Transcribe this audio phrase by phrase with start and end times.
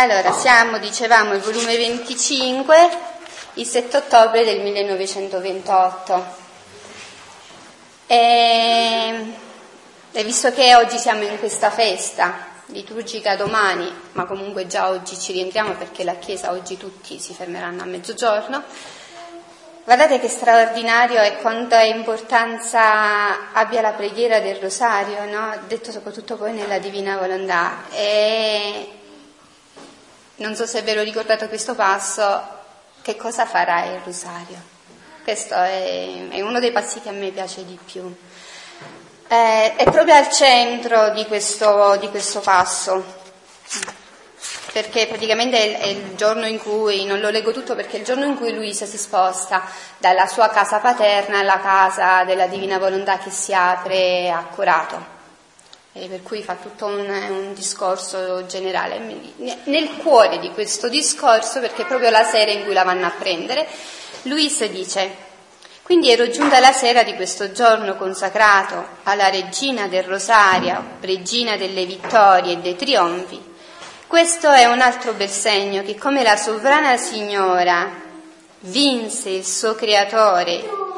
[0.00, 2.76] Allora, siamo, dicevamo, il volume 25,
[3.54, 6.24] il 7 ottobre del 1928.
[8.06, 9.32] E,
[10.12, 15.32] e visto che oggi siamo in questa festa liturgica domani, ma comunque già oggi ci
[15.32, 18.62] rientriamo perché la Chiesa oggi tutti si fermeranno a mezzogiorno,
[19.84, 25.58] guardate che straordinario e quanta importanza abbia la preghiera del rosario, no?
[25.66, 27.82] detto soprattutto poi nella Divina Volontà.
[27.90, 28.97] E
[30.38, 32.56] non so se ve lo ricordate questo passo,
[33.02, 34.76] che cosa farà il rosario?
[35.22, 38.02] Questo è, è uno dei passi che a me piace di più.
[39.28, 43.04] Eh, è proprio al centro di questo, di questo passo,
[44.72, 48.24] perché praticamente è, il giorno in cui, non lo leggo tutto perché è il giorno
[48.24, 49.64] in cui Luisa si sposta
[49.98, 55.17] dalla sua casa paterna alla casa della Divina Volontà che si apre a Corato
[56.06, 59.00] per cui fa tutto un, un, discorso generale.
[59.64, 63.12] Nel cuore di questo discorso, perché è proprio la sera in cui la vanno a
[63.18, 63.66] prendere,
[64.22, 65.26] Luisa dice,
[65.82, 71.86] quindi ero giunta la sera di questo giorno consacrato alla regina del Rosario, regina delle
[71.86, 73.42] vittorie e dei trionfi.
[74.06, 77.90] Questo è un altro bel segno che come la sovrana signora
[78.60, 80.88] vinse il suo creatore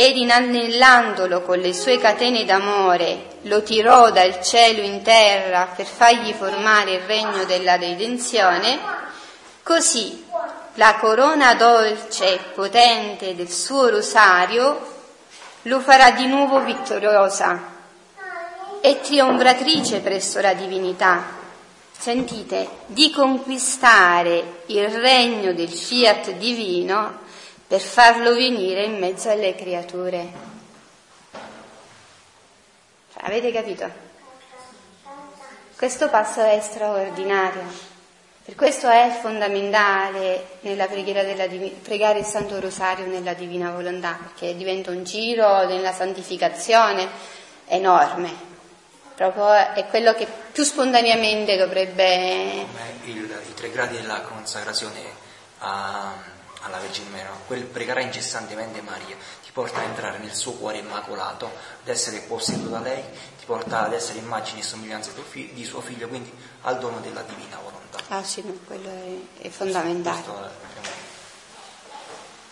[0.00, 6.32] ed inanellandolo con le sue catene d'amore lo tirò dal cielo in terra per fargli
[6.34, 8.78] formare il regno della redenzione,
[9.64, 10.24] così
[10.74, 14.86] la corona dolce e potente del suo rosario
[15.62, 17.60] lo farà di nuovo vittoriosa
[18.80, 21.24] e trionfatrice presso la divinità.
[21.90, 27.26] Sentite, di conquistare il regno del fiat divino
[27.68, 30.26] per farlo venire in mezzo alle creature.
[33.20, 34.06] Avete capito?
[35.76, 37.86] Questo passo è straordinario.
[38.42, 41.46] Per questo è fondamentale nella preghiera della
[41.82, 47.06] pregare il Santo Rosario nella Divina Volontà, perché diventa un giro nella santificazione
[47.66, 48.32] enorme.
[49.14, 52.64] Proprio è quello che più spontaneamente dovrebbe.
[52.72, 55.02] Come il, i tre gradi della consacrazione
[55.58, 56.14] a
[56.62, 61.46] alla Vergine Maria, quel pregare incessantemente Maria ti porta a entrare nel suo cuore immacolato,
[61.46, 63.02] ad essere posseduto da lei,
[63.38, 66.32] ti porta ad essere immagine e somiglianza di suo figlio, quindi
[66.62, 67.98] al dono della divina volontà.
[68.08, 70.66] Ah sì, no, quello è, è fondamentale.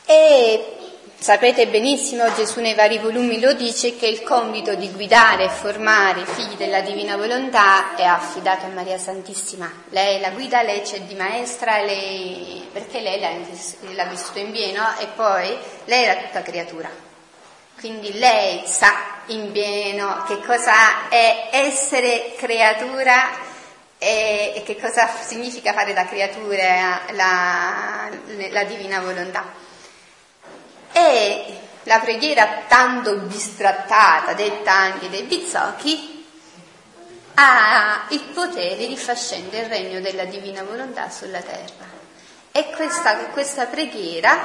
[0.04, 5.48] E Sapete benissimo, Gesù nei vari volumi lo dice, che il compito di guidare e
[5.48, 9.72] formare i figli della Divina Volontà è affidato a Maria Santissima.
[9.88, 15.06] Lei la guida, lei c'è di maestra, lei, perché lei l'ha, vissuto in pieno e
[15.16, 15.56] poi
[15.86, 16.90] lei era tutta creatura.
[17.78, 18.92] Quindi lei sa
[19.26, 23.30] in pieno che cosa è essere creatura
[23.98, 28.08] e, e che cosa significa fare da creatura la,
[28.50, 29.64] la Divina Volontà.
[30.96, 31.44] E
[31.82, 36.24] la preghiera tanto bistrattata, detta anche dei bizzocchi,
[37.34, 41.84] ha il potere di far scendere il regno della divina volontà sulla terra.
[42.50, 44.38] È questa, questa preghiera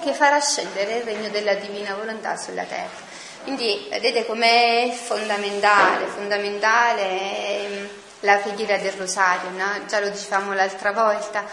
[0.00, 3.06] che farà scendere il regno della divina volontà sulla terra.
[3.42, 7.88] Quindi vedete com'è fondamentale, fondamentale ehm,
[8.20, 9.84] la preghiera del rosario, no?
[9.88, 11.44] già lo dicevamo l'altra volta,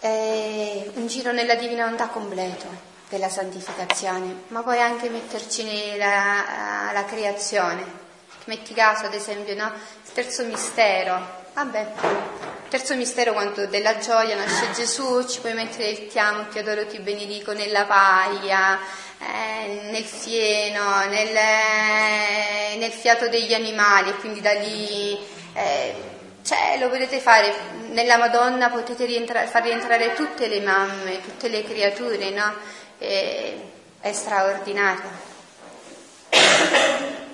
[0.00, 7.04] è un giro nella divina volontà completo della santificazione, ma puoi anche metterci nella la
[7.04, 7.98] creazione.
[8.44, 9.70] Metti caso, ad esempio, no?
[10.04, 11.38] il terzo mistero.
[11.52, 16.46] Vabbè, il terzo mistero quando della gioia nasce Gesù, ci puoi mettere il ti amo,
[16.48, 18.78] ti adoro, ti benedico nella paglia,
[19.18, 25.18] eh, nel fieno, nel, eh, nel, fiato degli animali, quindi da lì...
[25.52, 27.54] Eh, cioè, lo potete fare,
[27.90, 32.54] nella Madonna potete rientrare, far rientrare tutte le mamme, tutte le creature, no?
[33.00, 33.54] È,
[34.00, 35.28] è straordinario.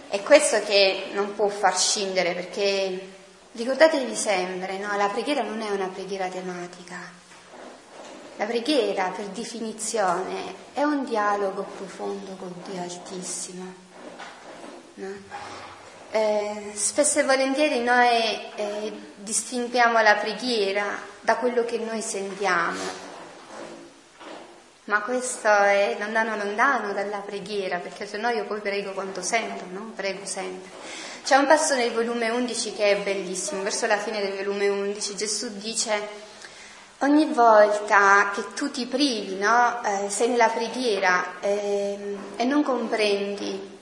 [0.09, 3.09] È questo che non può far scindere perché
[3.53, 4.97] ricordatevi sempre, no?
[4.97, 7.25] la preghiera non è una preghiera tematica.
[8.37, 13.75] La preghiera, per definizione, è un dialogo profondo con Dio Altissimo.
[14.95, 15.13] No?
[16.13, 20.85] Eh, spesso e volentieri noi eh, distinguiamo la preghiera
[21.21, 23.06] da quello che noi sentiamo
[24.87, 29.65] ma questo è lontano lontano dalla preghiera, perché se no io poi prego quanto sento,
[29.71, 30.71] non prego sempre.
[31.25, 35.17] C'è un passo nel volume 11 che è bellissimo, verso la fine del volume 11
[35.17, 36.25] Gesù dice
[36.99, 39.83] ogni volta che tu ti privi, no?
[39.85, 43.79] eh, sei nella preghiera eh, e non comprendi,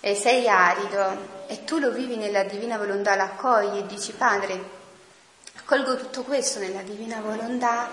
[0.00, 4.82] e sei arido e tu lo vivi nella divina volontà, l'accogli e dici Padre,
[5.66, 7.88] Accolgo tutto questo nella divina volontà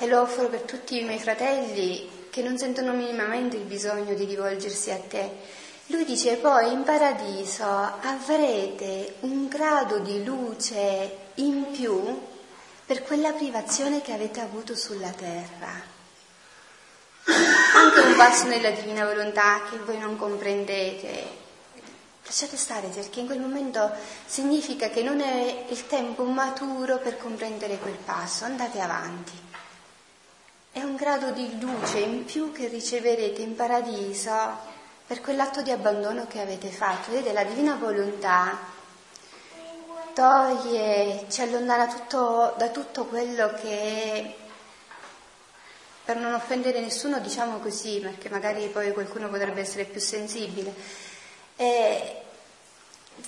[0.00, 4.24] e lo offro per tutti i miei fratelli che non sentono minimamente il bisogno di
[4.24, 5.30] rivolgersi a te.
[5.86, 12.18] Lui dice poi in paradiso avrete un grado di luce in più
[12.86, 15.98] per quella privazione che avete avuto sulla terra.
[17.74, 21.26] Anche un passo nella divina volontà che voi non comprendete,
[22.24, 23.90] lasciate stare perché in quel momento
[24.24, 29.49] significa che non è il tempo maturo per comprendere quel passo, andate avanti.
[30.72, 34.56] È un grado di luce in più che riceverete in paradiso
[35.04, 37.10] per quell'atto di abbandono che avete fatto.
[37.10, 38.56] Vedete, la divina volontà
[40.14, 44.36] toglie, ci allontana tutto, da tutto quello che
[46.04, 50.72] per non offendere nessuno diciamo così, perché magari poi qualcuno potrebbe essere più sensibile,
[51.56, 52.22] eh,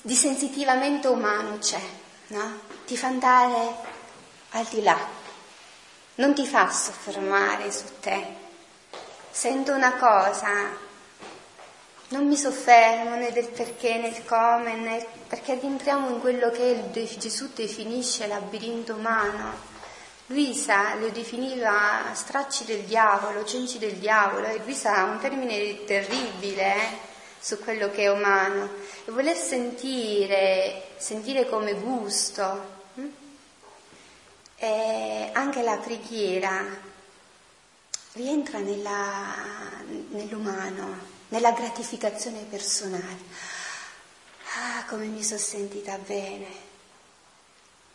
[0.01, 1.83] di sensitivamente umano c'è,
[2.29, 2.61] no?
[2.87, 3.75] Ti fa andare
[4.51, 5.22] al di là
[6.17, 8.41] non ti fa soffermare su te.
[9.31, 10.51] Sento una cosa,
[12.09, 16.91] non mi soffermo né del perché né del come, né perché rientriamo in quello che
[16.93, 19.71] Gesù definisce labirinto umano.
[20.27, 26.75] Luisa lo definiva stracci del diavolo, cenci del diavolo, e Luisa ha un termine terribile
[26.75, 26.99] eh,
[27.39, 28.69] su quello che è umano.
[29.05, 32.82] E voler sentire, sentire come gusto,
[34.63, 36.65] eh, anche la preghiera
[38.13, 39.35] rientra nella,
[40.11, 40.99] nell'umano,
[41.29, 43.19] nella gratificazione personale.
[44.55, 46.47] Ah, come mi sono sentita bene.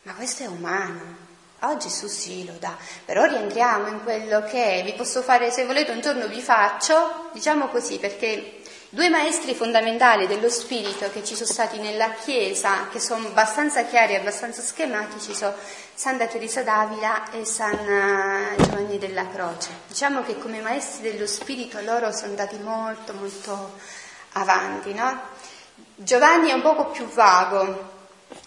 [0.02, 1.26] Ma questo è umano.
[1.62, 4.82] Oggi su sì lo dà, però rientriamo in quello che.
[4.84, 10.28] Vi posso fare, se volete un giorno vi faccio, diciamo così, perché Due maestri fondamentali
[10.28, 15.36] dello spirito che ci sono stati nella Chiesa, che sono abbastanza chiari e abbastanza schematici,
[15.36, 15.54] sono
[15.94, 19.72] Santa Teresa d'Avila e San eh, Giovanni della Croce.
[19.88, 23.74] Diciamo che come maestri dello spirito loro sono andati molto molto
[24.34, 25.20] avanti, no?
[25.94, 27.92] Giovanni è un poco più vago,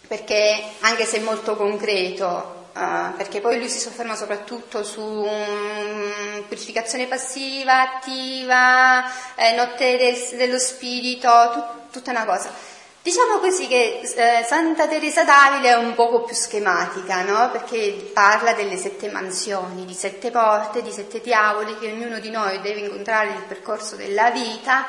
[0.09, 7.07] perché anche se molto concreto, Uh, perché poi lui si sofferma soprattutto su um, purificazione
[7.07, 12.53] passiva, attiva, eh, notte del, dello spirito, tut, tutta una cosa.
[13.03, 17.51] Diciamo così che eh, Santa Teresa d'Avila è un poco più schematica, no?
[17.51, 22.61] perché parla delle sette mansioni, di sette porte, di sette diavoli che ognuno di noi
[22.61, 24.87] deve incontrare nel percorso della vita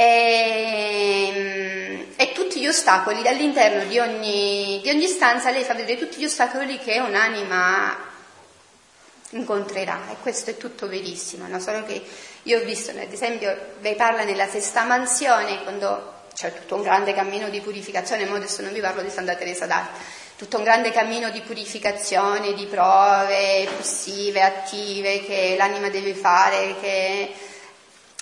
[0.00, 5.98] e, ehm, e, tutti gli ostacoli all'interno di ogni, di ogni stanza lei fa vedere
[5.98, 8.06] tutti gli ostacoli che un'anima
[9.30, 11.58] incontrerà e questo è tutto verissimo, no?
[11.58, 12.00] solo che
[12.44, 17.12] io ho visto, ad esempio, lei parla nella sesta mansione, quando c'è tutto un grande
[17.12, 19.98] cammino di purificazione, ma adesso non vi parlo di Santa Teresa d'Arte,
[20.36, 27.32] tutto un grande cammino di purificazione, di prove passive, attive che l'anima deve fare, che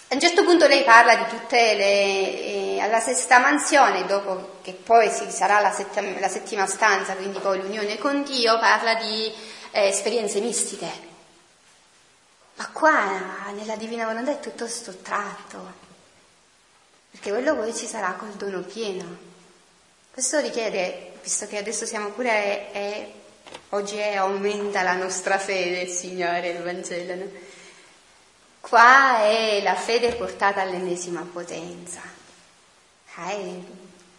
[0.09, 1.85] a un certo punto lei parla di tutte le...
[1.85, 7.41] Eh, alla sesta mansione, dopo che poi si sarà la, settima, la settima stanza, quindi
[7.41, 9.33] poi l'unione con Dio, parla di
[9.73, 11.15] eh, esperienze mistiche.
[12.55, 15.73] Ma qua nella Divina Volontà è tutto sottratto,
[17.11, 19.05] perché quello poi ci sarà col dono pieno.
[20.13, 23.11] Questo richiede, visto che adesso siamo pure, è,
[23.71, 27.15] oggi è, aumenta la nostra fede, Signore, il Vangelo.
[27.15, 27.31] No?
[28.69, 32.01] Qua è la fede portata all'ennesima potenza.
[33.15, 33.39] È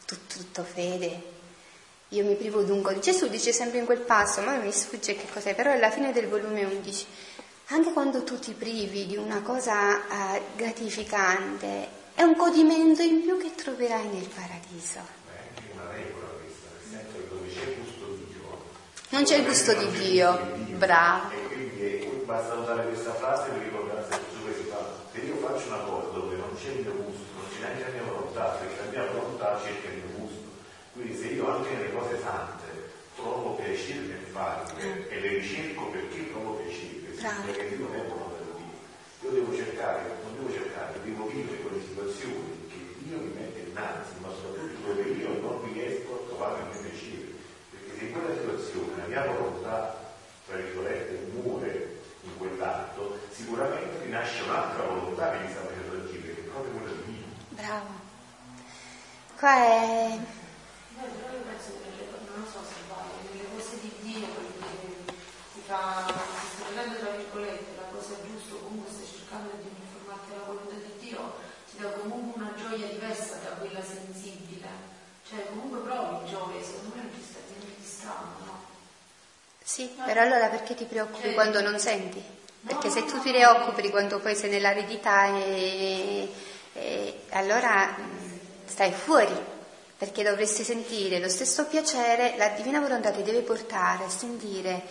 [0.06, 1.22] tutto, tutto fede.
[2.10, 2.98] Io mi privo dunque.
[3.00, 6.30] Gesù dice sempre in quel passo, ma mi sfugge che cos'è, però alla fine del
[6.30, 7.06] volume 11,
[7.68, 13.38] anche quando tu ti privi di una cosa uh, gratificante, è un godimento in più
[13.38, 15.00] che troverai nel paradiso.
[15.30, 18.64] È una regola questa, nel senso che dove c'è il gusto di Dio.
[19.10, 20.40] Non c'è il gusto di Dio,
[20.78, 21.32] bravo.
[21.32, 23.97] E quindi basta usare questa frase per ricordarsi
[25.58, 28.44] faccio una cosa dove non c'è il mio gusto, non c'è neanche la mia volontà,
[28.62, 30.46] perché la mia volontà cerca il mio gusto.
[30.94, 32.70] Quindi se io anche nelle cose sante
[33.16, 35.02] trovo piacere nel farle mm.
[35.10, 38.78] e le ricerco perché trovo piacere, perché io non è volontà di Dio.
[39.26, 44.14] Io devo cercare, non devo cercare, devo vivere quelle situazioni che Dio mi mette innanzi,
[44.22, 47.34] ma soprattutto dove io non riesco a trovare il mio piacere.
[47.74, 50.14] Perché se in quella situazione la mia volontà,
[50.46, 51.97] tra virgolette, muore
[52.38, 56.94] in quell'atto, sicuramente rinasce un'altra volontà che mi sta facendo agire, che è proprio quella
[56.94, 57.26] di Dio.
[57.50, 57.90] Bravo.
[59.38, 60.10] Qua è...
[60.14, 65.18] io penso che, non so se vale, nelle cose di Dio, perché
[65.54, 70.30] ti fa, ti sta prendendo tra virgolette la cosa giusta, comunque stai cercando di informarti
[70.30, 71.34] della volontà di Dio,
[71.70, 74.96] ti dà comunque una gioia diversa da quella sensibile.
[75.28, 78.57] Cioè comunque provi gioia, secondo me non ci sta niente di strano, no?
[79.68, 82.24] Sì, però allora perché ti preoccupi quando non senti?
[82.66, 86.32] Perché se tu ti preoccupi quando poi sei nell'aridità e,
[86.72, 89.36] e allora mm, stai fuori,
[89.98, 94.84] perché dovresti sentire lo stesso piacere, la divina volontà ti deve portare a sentire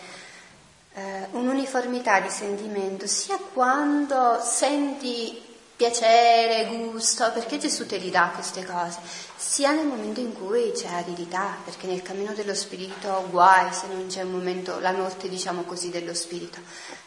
[0.93, 5.46] eh, un'uniformità di sentimento, sia quando senti
[5.77, 8.99] piacere, gusto, perché Gesù te li dà queste cose,
[9.35, 14.07] sia nel momento in cui c'è aridità, perché nel cammino dello spirito guai se non
[14.07, 16.59] c'è un momento, la notte diciamo così dello spirito,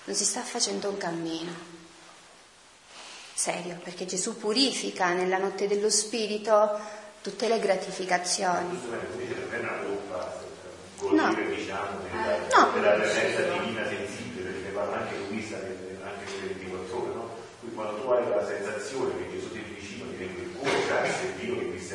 [0.04, 1.78] non si sta facendo un cammino
[3.40, 6.78] serio, perché Gesù purifica nella notte dello spirito
[7.22, 8.78] tutte le gratificazioni.
[11.10, 11.34] No.
[11.34, 11.88] Diciamo,
[12.54, 12.70] no.
[12.74, 17.30] della presenza divina sensibile, perché parla anche Luisa, anche quelle 24 ore, no?
[17.60, 20.84] Quindi quando tu hai la sensazione che Gesù ti è vicino, ti rende il cuore,
[20.86, 21.32] grazie a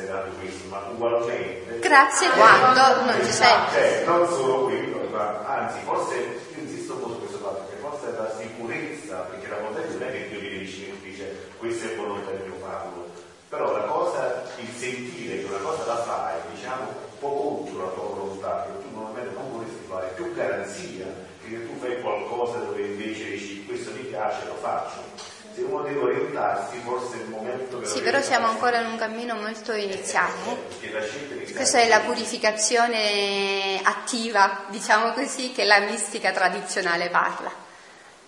[0.06, 1.78] Dando questo, ma ugualmente.
[1.80, 3.54] Grazie quando non ci sei.
[3.72, 7.76] Cioè, non solo quello, ma anzi, forse io insisto un po' su questo fatto, che
[7.80, 11.48] forse è la sicurezza, perché la volontà non è che Dio viene vicino e dice
[11.58, 13.10] questa è volontà di mio farlo,
[13.48, 17.90] però la cosa, il sentire che una cosa la fai, diciamo, un po' contro la
[17.90, 21.06] tua volontà, che tu normalmente non vorresti fare, più garanzia
[21.48, 25.98] che tu fai qualcosa dove invece dici questo mi piace, lo faccio se uno deve
[26.00, 30.34] orientarsi forse è il momento per Sì, però siamo ancora in un cammino molto iniziale.
[30.82, 31.52] Eh?
[31.54, 37.50] Questa è la purificazione attiva, diciamo così, che la mistica tradizionale parla.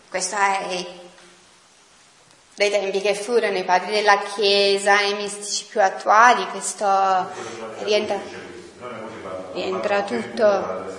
[0.08, 0.86] Questo è
[2.54, 7.28] dai tempi che furono i padri della Chiesa, i mistici più attuali, questo
[7.84, 8.18] rientra,
[9.52, 10.96] rientra tutto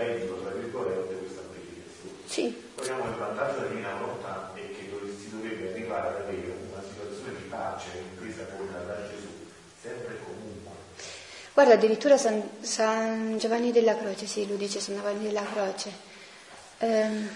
[0.00, 2.16] subendo, tra virgolette, questa purificazione.
[2.26, 2.62] Sì.
[2.74, 7.38] Poniamo il vantaggio della divina volontà è che si dovrebbe arrivare ad avere una situazione
[7.38, 9.28] di pace impresa con da Gesù,
[9.80, 10.70] sempre e comunque.
[11.52, 15.92] Guarda, addirittura San, San, Giovanni della Croce, sì, lo dice San Giovanni della Croce,
[16.78, 17.28] ehm,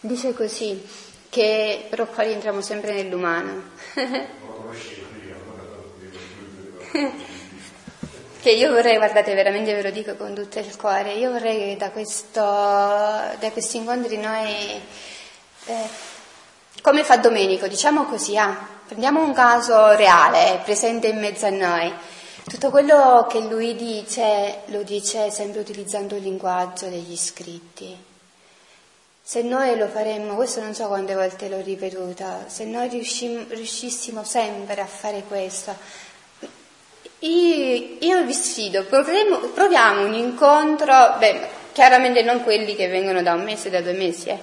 [0.00, 0.86] dice così,
[1.28, 3.70] che però qua rientriamo sempre nell'umano.
[3.96, 5.36] non lo conoscevo io,
[6.92, 7.30] non
[8.42, 11.76] che io vorrei, guardate, veramente ve lo dico con tutto il cuore, io vorrei che
[11.76, 14.82] da, questo, da questi incontri noi,
[15.66, 15.88] eh,
[16.82, 21.94] come fa Domenico, diciamo così, ah, prendiamo un caso reale, presente in mezzo a noi,
[22.48, 27.96] tutto quello che lui dice lo dice sempre utilizzando il linguaggio degli scritti.
[29.22, 34.80] Se noi lo faremmo, questo non so quante volte l'ho ripetuto, se noi riuscissimo sempre
[34.80, 35.76] a fare questo,
[37.24, 43.44] io, vi sfido, proviamo, proviamo un incontro, beh, chiaramente non quelli che vengono da un
[43.44, 44.38] mese, da due mesi, eh,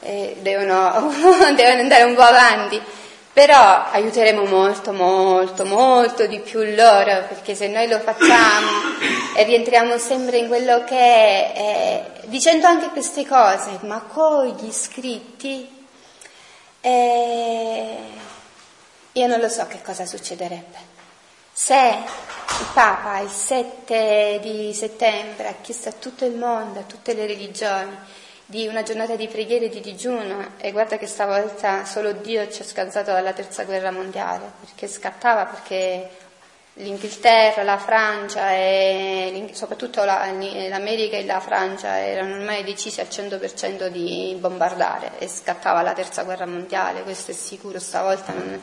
[0.00, 1.12] eh, devono,
[1.54, 2.80] devono andare un po' avanti,
[3.32, 8.70] però aiuteremo molto, molto, molto di più loro, perché se noi lo facciamo
[9.36, 14.66] e rientriamo sempre in quello che è, eh, dicendo anche queste cose, ma con gli
[14.66, 15.68] iscritti,
[16.80, 17.96] eh,
[19.12, 20.95] io non lo so che cosa succederebbe.
[21.58, 27.14] Se il Papa il 7 di settembre ha chiesto a tutto il mondo, a tutte
[27.14, 27.96] le religioni,
[28.44, 32.60] di una giornata di preghiera e di digiuno, e guarda che stavolta solo Dio ci
[32.60, 36.10] ha scansato dalla terza guerra mondiale, perché scattava, perché
[36.74, 43.86] l'Inghilterra, la Francia e soprattutto la, l'America e la Francia erano ormai decisi al 100%
[43.86, 48.62] di bombardare e scattava la terza guerra mondiale, questo è sicuro, stavolta non...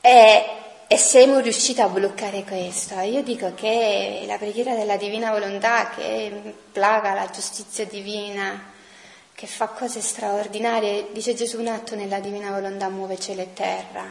[0.00, 2.98] E e siamo riusciti a bloccare questo.
[3.00, 8.70] Io dico che la preghiera della divina volontà che plaga la giustizia divina,
[9.34, 14.04] che fa cose straordinarie, dice Gesù un atto nella divina volontà muove cielo e terra.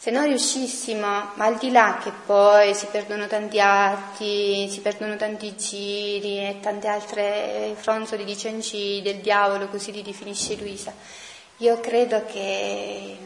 [0.00, 5.16] Se noi riuscissimo, ma al di là che poi si perdono tanti atti, si perdono
[5.16, 10.94] tanti giri e tante altre fronzoli di cenci del diavolo, così li definisce Luisa,
[11.58, 13.16] io credo che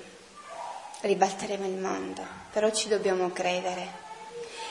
[1.03, 4.01] ribalteremo il mondo, però ci dobbiamo credere.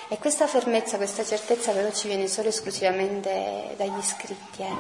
[0.07, 4.61] E questa fermezza, questa certezza però ci viene solo esclusivamente dagli iscritti.
[4.61, 4.75] Eh.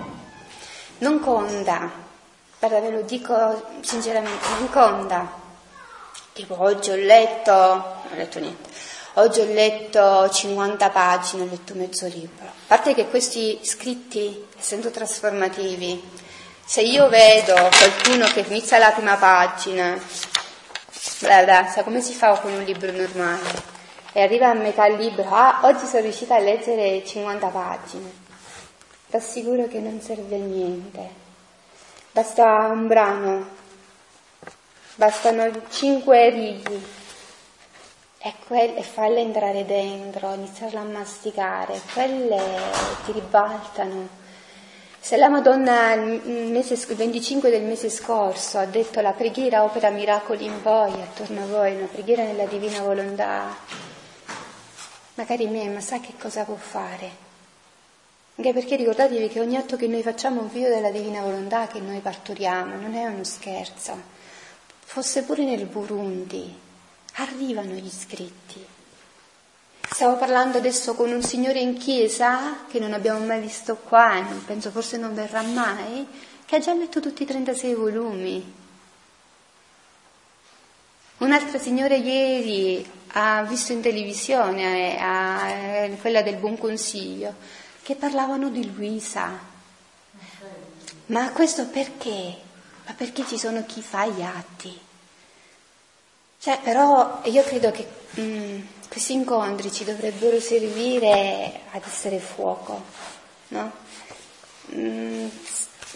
[0.99, 1.89] Non conta,
[2.59, 5.39] guarda ve lo dico sinceramente, non conta.
[6.33, 8.69] Tipo oggi ho letto, non ho letto niente,
[9.13, 12.45] oggi ho letto 50 pagine, ho letto mezzo libro.
[12.45, 16.01] A parte che questi scritti, essendo trasformativi,
[16.63, 19.99] se io vedo qualcuno che inizia la prima pagina
[21.19, 23.49] Guarda, sa come si fa con un libro normale?
[24.13, 28.11] E arriva a metà libro, ah, oggi sono riuscita a leggere 50 pagine.
[29.09, 31.09] Ti assicuro che non serve a niente.
[32.11, 33.49] Basta un brano,
[34.95, 36.81] bastano 5 righe
[38.19, 42.41] e, quel, e farle entrare dentro, iniziarla a masticare, quelle
[43.05, 44.20] ti ribaltano.
[45.03, 49.89] Se la Madonna il, mese, il 25 del mese scorso ha detto la preghiera opera
[49.89, 53.57] miracoli in voi, attorno a voi, una preghiera nella divina volontà,
[55.15, 57.09] magari me, ma sa che cosa può fare?
[58.35, 61.65] Anche perché ricordatevi che ogni atto che noi facciamo è un figlio della divina volontà
[61.65, 63.99] che noi partoriamo, non è uno scherzo.
[64.85, 66.55] Fosse pure nel Burundi,
[67.13, 68.63] arrivano gli iscritti.
[69.93, 74.43] Stavo parlando adesso con un signore in chiesa che non abbiamo mai visto qua non
[74.45, 76.07] penso forse non verrà mai,
[76.45, 78.53] che ha già letto tutti i 36 volumi.
[81.17, 87.35] Un'altra signora ieri ha visto in televisione, eh, quella del buon consiglio,
[87.83, 89.37] che parlavano di Luisa.
[91.07, 92.37] Ma questo perché?
[92.85, 94.79] Ma perché ci sono chi fa gli atti.
[96.39, 97.87] Cioè, però io credo che
[98.19, 102.83] mm, questi incontri ci dovrebbero servire ad essere fuoco,
[103.47, 103.71] no?
[104.75, 105.27] Mm,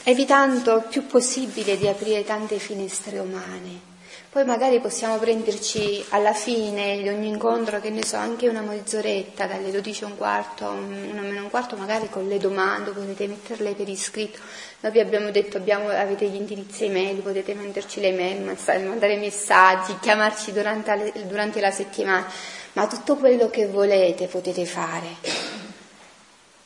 [0.04, 3.94] evitando il più possibile di aprire tante finestre umane.
[4.30, 9.46] Poi magari possiamo prenderci alla fine di ogni incontro, che ne so, anche una mezz'oretta,
[9.46, 13.74] dalle 12 a un quarto, una meno un quarto, magari con le domande, potete metterle
[13.74, 14.40] per iscritto.
[14.82, 19.98] Noi vi abbiamo detto, abbiamo, avete gli indirizzi email, potete mandarci le mail, mandare messaggi,
[20.00, 22.28] chiamarci durante, durante la settimana,
[22.76, 25.08] ma tutto quello che volete potete fare.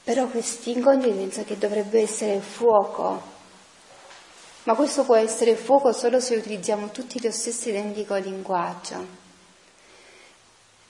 [0.03, 3.37] Però questi incontri penso che dovrebbe essere fuoco
[4.69, 9.17] ma questo può essere fuoco solo se utilizziamo tutti lo stesso identico linguaggio.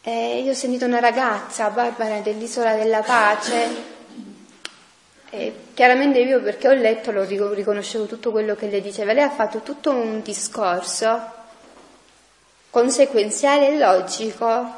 [0.02, 3.98] Eh, io ho sentito una ragazza, Barbara dell'Isola della Pace,
[5.30, 9.30] e chiaramente io perché ho letto lo riconoscevo tutto quello che lei diceva, lei ha
[9.30, 11.38] fatto tutto un discorso
[12.72, 14.74] conseguenziale e logico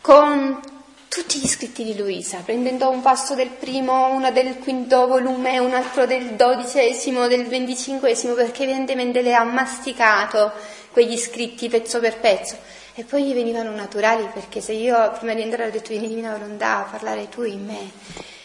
[0.00, 0.60] con
[1.08, 5.74] tutti gli scritti di Luisa, prendendo un passo del primo, uno del quinto volume, un
[5.74, 10.52] altro del dodicesimo, del venticinquesimo, perché evidentemente le ha masticato
[10.92, 12.56] quegli scritti pezzo per pezzo.
[12.94, 16.36] E poi gli venivano naturali, perché se io prima di entrare ho detto vieni divina
[16.36, 17.90] volontà a parlare tu in me,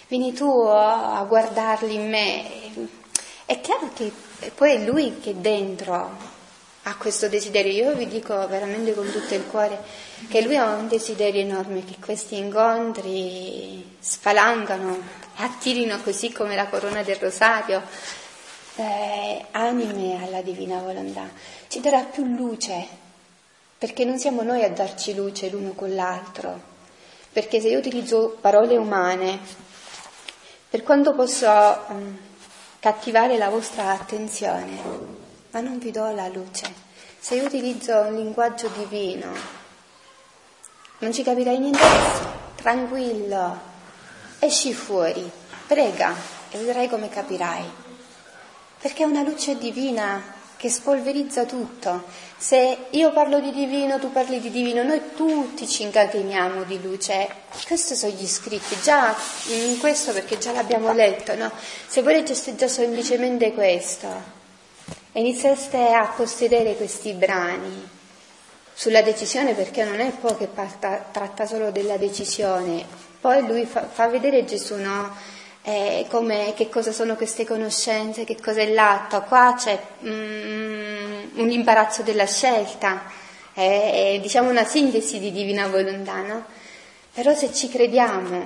[0.08, 2.44] vieni tu a guardarli in me.
[3.46, 4.12] È chiaro che
[4.56, 6.34] poi è lui che dentro
[6.88, 7.90] ha questo desiderio.
[7.90, 9.82] Io vi dico veramente con tutto il cuore
[10.30, 14.98] che lui ha un desiderio enorme che questi incontri spalancano,
[15.38, 17.82] attirino così come la corona del rosario
[18.76, 21.28] eh, anime alla divina volontà.
[21.68, 22.88] Ci darà più luce,
[23.78, 26.74] perché non siamo noi a darci luce l'uno con l'altro.
[27.32, 29.40] Perché se io utilizzo parole umane,
[30.70, 31.50] per quanto posso
[31.88, 32.18] um,
[32.80, 35.15] cattivare la vostra attenzione,
[35.56, 36.66] ma non vi do la luce.
[37.18, 39.32] Se io utilizzo un linguaggio divino,
[40.98, 42.44] non ci capirai niente adesso.
[42.56, 43.60] Tranquillo,
[44.40, 45.32] esci fuori,
[45.66, 46.14] prega
[46.52, 47.64] e vedrai come capirai.
[48.82, 52.04] Perché è una luce divina che spolverizza tutto.
[52.38, 57.30] Se io parlo di divino, tu parli di divino, noi tutti ci incateniamo di luce.
[57.66, 59.16] Questi sono gli scritti, già
[59.48, 61.50] in questo perché già l'abbiamo letto, no?
[61.88, 64.44] Se voi leggeste già semplicemente questo,
[65.16, 67.88] e iniziaste a possedere questi brani
[68.74, 72.86] sulla decisione perché non è poi che parta, tratta solo della decisione,
[73.22, 75.16] poi lui fa, fa vedere Gesù no?
[75.62, 76.06] eh,
[76.54, 82.28] che cosa sono queste conoscenze, che cosa è l'atto, qua c'è mm, un imbarazzo della
[82.28, 83.04] scelta,
[83.54, 86.44] è, è diciamo una sintesi di divina volontà, no?
[87.14, 88.46] però se ci crediamo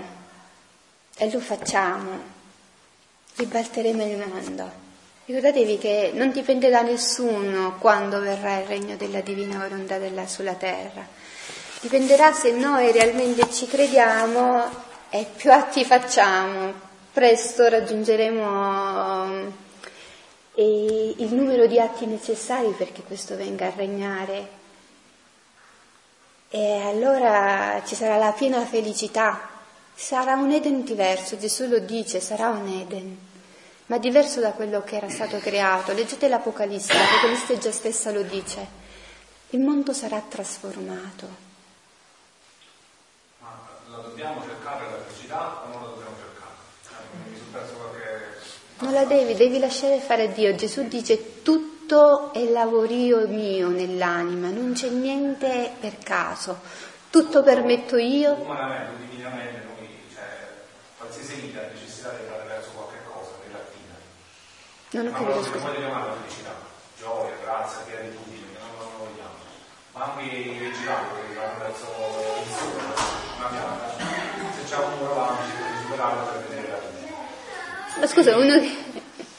[1.18, 2.12] e lo facciamo,
[3.38, 4.79] ribalteremo il mondo.
[5.30, 10.56] Ricordatevi che non dipende da nessuno quando verrà il regno della divina volontà della, sulla
[10.56, 11.06] terra.
[11.82, 14.64] Dipenderà se noi realmente ci crediamo
[15.12, 16.74] e più atti facciamo,
[17.14, 19.54] presto raggiungeremo
[20.56, 24.50] eh, il numero di atti necessari perché questo venga a regnare.
[26.50, 29.48] E allora ci sarà la piena felicità,
[29.94, 33.28] sarà un Eden diverso, Gesù lo dice, sarà un Eden
[33.90, 35.94] ma diverso da quello che era stato creato.
[35.94, 38.68] Leggete l'Apocalisse, l'Apocalisse già stessa lo dice.
[39.50, 41.28] Il mondo sarà trasformato.
[43.40, 43.50] Ma
[43.90, 46.38] la dobbiamo cercare la felicità o non la dobbiamo cercare?
[48.80, 50.54] Non la devi, devi lasciare fare Dio.
[50.54, 56.60] Gesù dice tutto è lavorio mio nell'anima, non c'è niente per caso,
[57.10, 58.34] tutto permetto io.
[58.34, 60.48] Umanamente, divinamente, noi, cioè,
[60.96, 62.49] qualsiasi vita necessità di fare
[64.92, 65.66] non ho capito, scusa.
[65.66, 66.56] Come chiamare la felicità?
[66.98, 69.38] Gioia, grazia, gratitudine, che non lo vogliamo.
[69.94, 71.86] ma anche i vigilanti che vanno verso
[72.42, 72.82] il sole,
[73.38, 73.88] una pianta.
[74.56, 78.00] Se c'è un muro avanti, può superarlo per vedere la luce.
[78.00, 78.78] Ma scusa, uno che...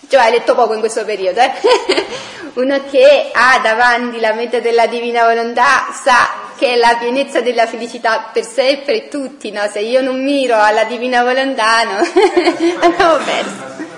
[0.08, 1.52] Cioè, hai letto poco in questo periodo, eh?
[2.54, 7.66] Uno che ha davanti la meta della divina volontà sa che è la pienezza della
[7.68, 9.68] felicità per sé e per tutti, no?
[9.68, 11.98] Se io non miro alla divina volontà, no?
[12.82, 13.89] Abbiamo perso.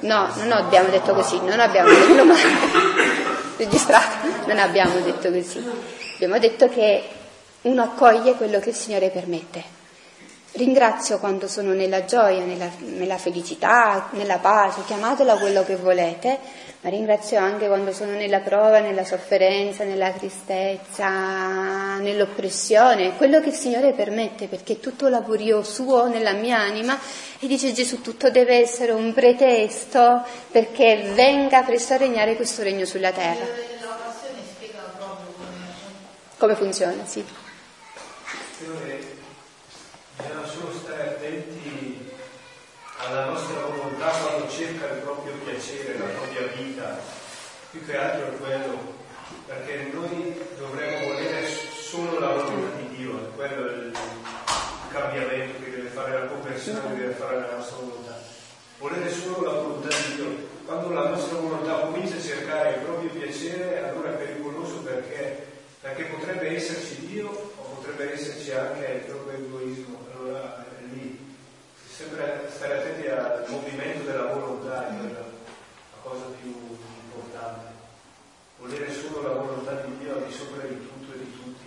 [0.00, 2.40] No, non abbiamo detto così, non abbiamo detto mai.
[3.56, 5.62] Registrato, non abbiamo detto così.
[6.14, 7.02] Abbiamo detto che
[7.62, 9.78] uno accoglie quello che il Signore permette.
[10.52, 16.38] Ringrazio quando sono nella gioia, nella, nella, felicità, nella pace, chiamatela quello che volete,
[16.82, 23.54] ma ringrazio anche quando sono nella prova, nella sofferenza, nella tristezza, nell'oppressione, quello che il
[23.54, 26.98] Signore permette, perché tutto lavorio suo nella mia anima
[27.38, 32.86] e dice Gesù tutto deve essere un pretesto perché venga presto a regnare questo regno
[32.86, 33.44] sulla terra.
[36.38, 37.22] Come funziona, sì.
[38.58, 42.10] Bisogna solo stare attenti
[43.06, 46.98] alla nostra volontà quando cerca il proprio piacere, la propria vita,
[47.70, 48.94] più che altro è quello,
[49.46, 53.92] perché noi dovremmo volere solo la volontà di Dio, è quello il
[54.92, 58.18] cambiamento che deve fare la conversione, che deve fare la nostra volontà.
[58.78, 60.48] Volere solo la volontà di Dio.
[60.64, 65.46] Quando la nostra volontà comincia a cercare il proprio piacere, allora è pericoloso perché,
[65.80, 71.28] perché potrebbe esserci Dio o potrebbe esserci anche il proprio egoismo allora lì
[72.00, 72.89] sempre stare attenti
[73.50, 75.24] al movimento della volontà è la,
[76.02, 76.54] cosa più
[77.02, 77.66] importante.
[78.58, 81.64] Volere solo la volontà di Dio al di sopra di tutto e di tutti.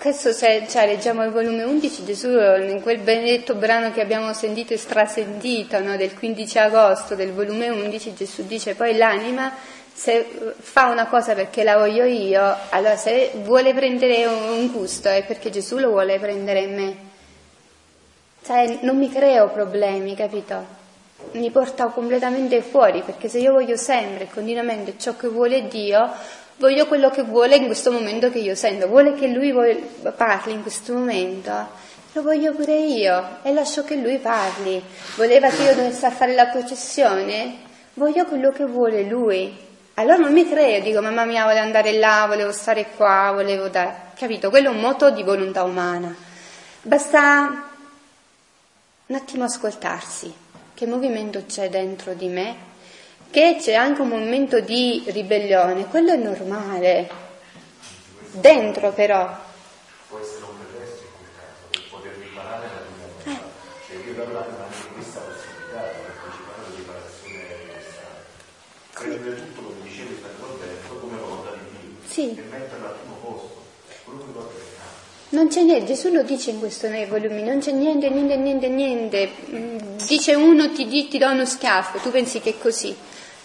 [0.00, 4.72] Questo se cioè, leggiamo il volume 11, Gesù in quel benedetto brano che abbiamo sentito
[4.72, 9.52] e strasentito no, del 15 agosto del volume 11, Gesù dice poi l'anima
[9.92, 15.24] se fa una cosa perché la voglio io, allora se vuole prendere un gusto è
[15.24, 17.07] perché Gesù lo vuole prendere in me.
[18.42, 20.76] Cioè, non mi creo problemi, capito?
[21.32, 26.10] Mi porta completamente fuori, perché se io voglio sempre e continuamente ciò che vuole Dio,
[26.56, 28.86] voglio quello che vuole in questo momento che io sento.
[28.86, 29.52] Vuole che Lui
[30.16, 31.52] parli in questo momento,
[32.12, 34.82] lo voglio pure io e lascio che Lui parli.
[35.16, 37.66] Voleva che io dovessi fare la processione?
[37.94, 39.66] Voglio quello che vuole Lui.
[39.94, 44.12] Allora non mi creo, dico mamma mia volevo andare là, volevo stare qua, volevo dare,
[44.16, 44.48] capito?
[44.48, 46.14] Quello è un moto di volontà umana.
[46.82, 47.67] Basta
[49.08, 50.30] un attimo ascoltarsi,
[50.74, 52.56] che movimento c'è dentro di me,
[53.30, 57.08] che c'è anche un momento di ribellione, quello è normale.
[58.32, 59.34] Dentro però.
[60.08, 63.48] Può essere un pretesto in quel caso, per poter riparare la volontà.
[63.86, 68.20] Cioè io do anche questa possibilità di partecipare alla riparazione universale.
[68.92, 72.36] Prendere tutto come dicevi stato Roberto come volontà di Dio sì.
[72.36, 73.64] e metterla al primo posto,
[74.04, 74.68] qualunque cosa che
[75.30, 78.68] non c'è niente, Gesù lo dice in questo nei volumi, non c'è niente, niente, niente,
[78.68, 79.30] niente.
[79.50, 82.96] Mm, dice uno ti, ti do uno schiaffo, tu pensi che è così.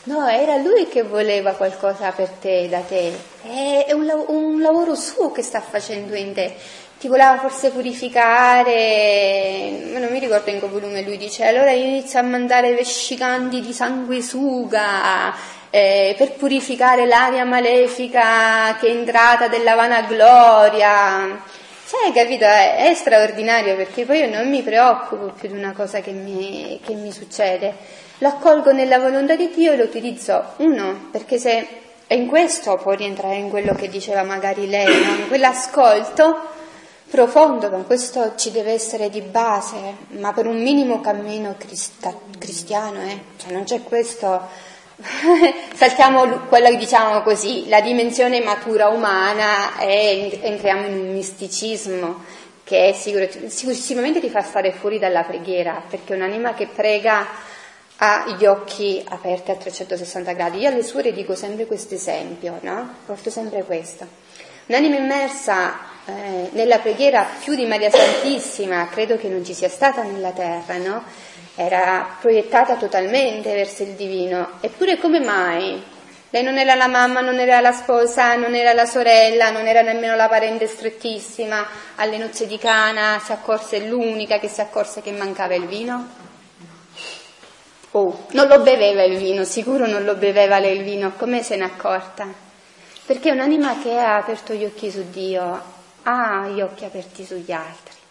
[0.05, 3.13] No, era lui che voleva qualcosa per te, da te.
[3.41, 6.55] È un, un lavoro suo che sta facendo in te.
[6.99, 8.71] Ti voleva forse purificare,
[9.91, 13.73] ma non mi ricordo in che volume lui dice, allora inizia a mandare vescicanti di
[13.73, 15.33] sanguisuga
[15.69, 21.41] eh, per purificare l'aria malefica che è entrata della vanagloria.
[21.93, 25.99] Cioè, capito, è, è, straordinario perché poi io non mi preoccupo più di una cosa
[26.01, 27.71] che mi, che mi succede.
[28.17, 31.67] Lo accolgo nella volontà di Dio e lo utilizzo, uno, perché se
[32.07, 35.17] è in questo può rientrare in quello che diceva magari lei, no?
[35.17, 36.49] in quell'ascolto
[37.11, 39.77] profondo, ma questo ci deve essere di base,
[40.19, 43.19] ma per un minimo cammino crista, cristiano, eh?
[43.37, 44.41] cioè non c'è questo
[45.73, 52.23] saltiamo quello che diciamo così, la dimensione matura umana e entriamo in un misticismo
[52.63, 57.27] che sicur- sicuramente ti fa stare fuori dalla preghiera, perché un'anima che prega
[57.97, 60.59] ha gli occhi aperti a 360 gradi.
[60.59, 62.95] Io alle suore dico sempre questo esempio, no?
[63.05, 64.07] Porto sempre questo.
[64.67, 70.03] Un'anima immersa eh, nella preghiera più di Maria Santissima, credo che non ci sia stata
[70.03, 71.03] nella terra, no?
[71.55, 74.57] Era proiettata totalmente verso il divino.
[74.59, 75.81] Eppure come mai?
[76.29, 79.81] Lei non era la mamma, non era la sposa, non era la sorella, non era
[79.81, 81.63] nemmeno la parente strettissima.
[81.97, 86.21] Alle nozze di Cana si accorse l'unica che si accorse che mancava il vino.
[87.91, 91.55] Oh, non lo beveva il vino, sicuro non lo beveva lei il vino, come se
[91.55, 92.27] n'è accorta?
[93.05, 95.61] Perché un'anima che ha aperto gli occhi su Dio
[96.01, 98.02] ha gli occhi aperti sugli altri.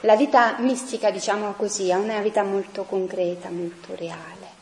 [0.00, 4.54] La vita mistica, diciamo così, è una vita molto concreta, molto reale.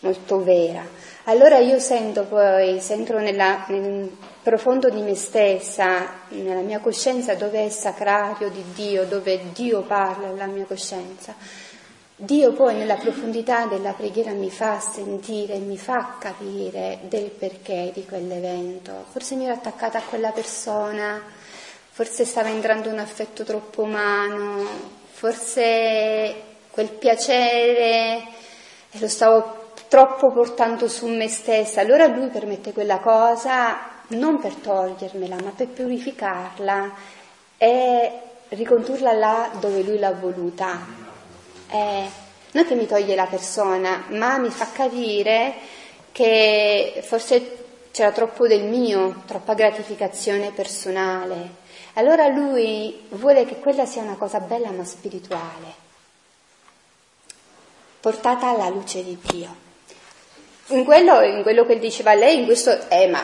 [0.00, 0.82] molto vera.
[1.24, 4.10] Allora io sento poi, sento nella, nel
[4.42, 9.82] profondo di me stessa, nella mia coscienza dove è il sacrario di Dio, dove Dio
[9.82, 11.34] parla alla mia coscienza.
[12.16, 18.04] Dio poi nella profondità della preghiera mi fa sentire, mi fa capire del perché di
[18.04, 19.06] quell'evento.
[19.10, 21.22] Forse mi ero attaccata a quella persona,
[21.90, 24.66] forse stava entrando un affetto troppo umano,
[25.10, 26.34] forse
[26.70, 28.22] quel piacere
[28.92, 31.80] lo stavo troppo portando su me stessa.
[31.80, 36.92] Allora lui permette quella cosa non per togliermela, ma per purificarla
[37.58, 38.12] e
[38.48, 40.86] ricondurla là dove lui l'ha voluta.
[41.70, 42.08] Eh,
[42.52, 45.54] non che mi toglie la persona, ma mi fa capire
[46.12, 47.58] che forse
[47.92, 51.59] c'era troppo del mio, troppa gratificazione personale.
[52.00, 55.74] Allora lui vuole che quella sia una cosa bella ma spirituale,
[58.00, 59.54] portata alla luce di Dio.
[60.68, 63.22] In quello, in quello che diceva lei, in questo, eh, ma,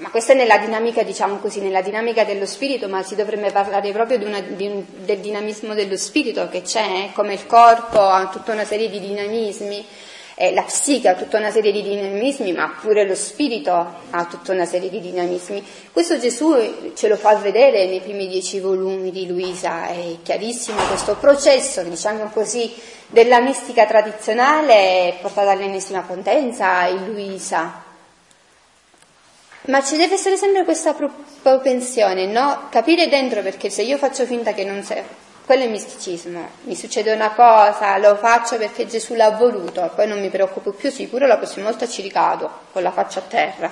[0.00, 3.90] ma, questa è nella dinamica, diciamo così, nella dinamica dello spirito, ma si dovrebbe parlare
[3.92, 7.98] proprio di una, di un, del dinamismo dello spirito che c'è, eh, come il corpo
[7.98, 9.86] ha tutta una serie di dinamismi
[10.40, 13.72] eh, la psiche ha tutta una serie di dinamismi, ma pure lo spirito
[14.10, 15.66] ha tutta una serie di dinamismi.
[15.92, 16.54] Questo Gesù
[16.94, 22.30] ce lo fa vedere nei primi dieci volumi di Luisa, è chiarissimo questo processo, diciamo
[22.32, 22.72] così,
[23.08, 27.82] della mistica tradizionale portata all'ennesima potenza in Luisa.
[29.62, 30.94] Ma ci deve essere sempre questa
[31.42, 32.68] propensione, no?
[32.70, 35.02] Capire dentro perché se io faccio finta che non sei
[35.48, 36.46] quello è misticismo.
[36.64, 40.90] Mi succede una cosa, lo faccio perché Gesù l'ha voluto, poi non mi preoccupo più,
[40.90, 43.70] sicuro la prossima volta ci ricado con la faccia a terra.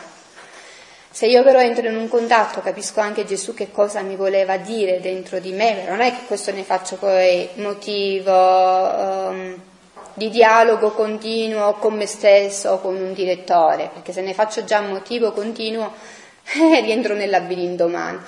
[1.10, 5.02] Se io però entro in un contatto, capisco anche Gesù che cosa mi voleva dire
[5.02, 9.60] dentro di me, non è che questo ne faccio poi motivo um,
[10.14, 14.80] di dialogo continuo con me stesso o con un direttore, perché se ne faccio già
[14.80, 15.92] motivo continuo
[16.80, 18.22] rientro nel labirinto umano.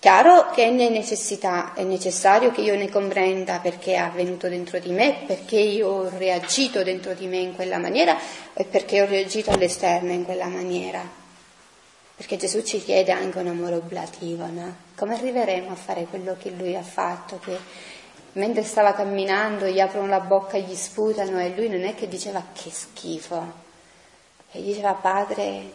[0.00, 4.92] Chiaro che è necessità, è necessario che io ne comprenda perché è avvenuto dentro di
[4.92, 8.16] me, perché io ho reagito dentro di me in quella maniera
[8.54, 11.06] e perché ho reagito all'esterno in quella maniera.
[12.16, 14.74] Perché Gesù ci chiede anche un amore oblativo, no?
[14.96, 17.38] Come arriveremo a fare quello che lui ha fatto?
[17.38, 17.58] Che
[18.32, 22.08] mentre stava camminando gli aprono la bocca e gli sputano e lui non è che
[22.08, 23.52] diceva che schifo,
[24.50, 25.72] e diceva Padre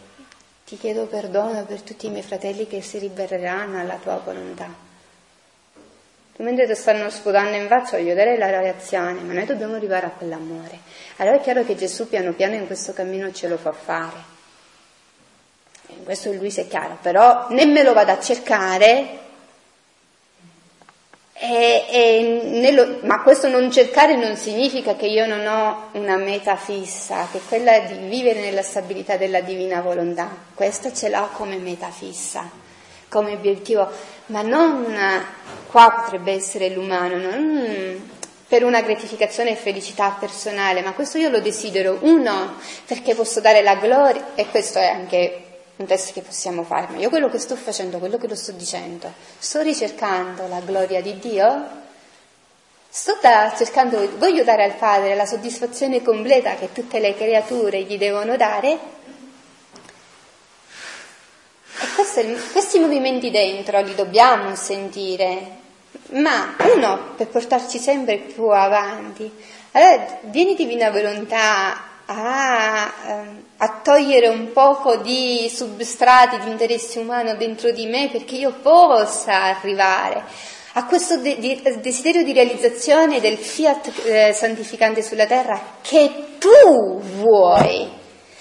[0.66, 4.68] ti chiedo perdono per tutti i miei fratelli che si ribelleranno alla tua volontà.
[6.38, 10.10] Mentre ti stanno sputando in faccia voglio dare la reazione, ma noi dobbiamo arrivare a
[10.10, 10.80] quell'amore.
[11.18, 14.34] Allora è chiaro che Gesù piano piano in questo cammino ce lo fa fare.
[15.90, 19.20] In questo lui è chiaro, però né me lo vado a cercare
[21.38, 26.56] e, e nello, ma questo non cercare non significa che io non ho una meta
[26.56, 30.34] fissa, che quella di vivere nella stabilità della divina volontà.
[30.54, 32.48] Questa ce l'ho come meta fissa,
[33.08, 33.88] come obiettivo,
[34.26, 34.86] ma non
[35.66, 38.14] qua potrebbe essere l'umano, non
[38.48, 43.60] per una gratificazione e felicità personale, ma questo io lo desidero, uno, perché posso dare
[43.60, 45.45] la gloria, e questo è anche
[45.76, 48.52] un test che possiamo fare, ma io quello che sto facendo, quello che lo sto
[48.52, 51.84] dicendo, sto ricercando la gloria di Dio?
[52.88, 53.18] Sto
[53.56, 58.78] cercando, voglio dare al Padre la soddisfazione completa che tutte le creature gli devono dare?
[61.78, 65.58] E questi, questi movimenti dentro li dobbiamo sentire,
[66.12, 69.30] ma uno per portarci sempre più avanti.
[69.72, 77.34] Allora, vieni divina volontà a, ehm, a, togliere un poco di substrati di interesse umano
[77.36, 80.22] dentro di me perché io possa arrivare
[80.72, 87.00] a questo de- de- desiderio di realizzazione del fiat eh, santificante sulla terra che tu
[87.00, 87.88] vuoi.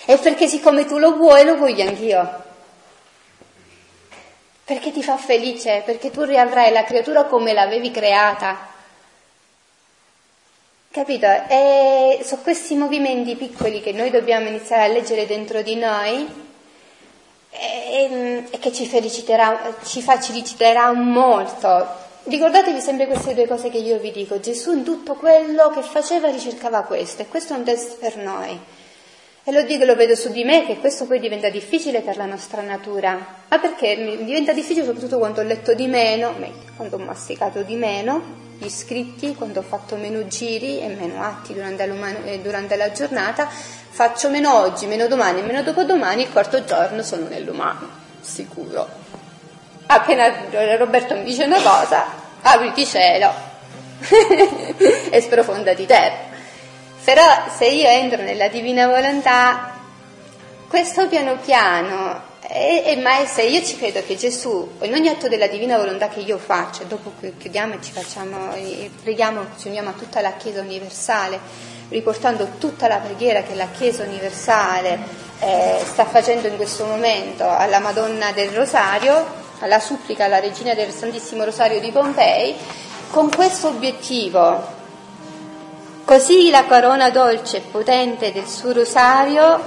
[0.06, 2.44] E perché siccome tu lo vuoi, lo voglio anch'io.
[4.66, 8.74] Perché ti fa felice, perché tu riavrai la creatura come l'avevi creata
[10.96, 11.26] Capito?
[11.50, 16.26] E sono questi movimenti piccoli che noi dobbiamo iniziare a leggere dentro di noi
[17.50, 21.86] e, e che ci, ci faciliterà molto.
[22.24, 24.40] Ricordatevi sempre queste due cose che io vi dico.
[24.40, 28.58] Gesù in tutto quello che faceva ricercava questo e questo è un test per noi.
[29.48, 32.26] E lo dico, lo vedo su di me, che questo poi diventa difficile per la
[32.26, 33.12] nostra natura.
[33.48, 36.34] Ma perché diventa difficile soprattutto quando ho letto di meno,
[36.76, 38.24] quando ho masticato di meno,
[38.58, 41.84] gli iscritti, quando ho fatto meno giri e meno atti durante
[42.26, 47.04] eh, durante la giornata, faccio meno oggi, meno domani e meno dopodomani, il quarto giorno
[47.04, 47.88] sono nell'umano,
[48.22, 48.90] sicuro.
[49.86, 50.34] Appena
[50.76, 52.04] Roberto mi dice una cosa,
[52.42, 53.32] apriti cielo
[55.12, 56.35] e sprofondati terra.
[57.06, 57.22] Però
[57.56, 59.76] se io entro nella divina volontà,
[60.68, 65.28] questo piano piano, e, e, ma se io ci credo che Gesù, in ogni atto
[65.28, 68.56] della divina volontà che io faccio, dopo chiudiamo e ci facciamo,
[69.04, 71.40] preghiamo, ci uniamo a tutta la Chiesa universale,
[71.90, 74.98] riportando tutta la preghiera che la Chiesa universale
[75.42, 80.92] eh, sta facendo in questo momento alla Madonna del Rosario, alla supplica alla Regina del
[80.92, 82.56] Santissimo Rosario di Pompei,
[83.12, 84.75] con questo obiettivo.
[86.06, 89.60] Così la corona dolce e potente del suo rosario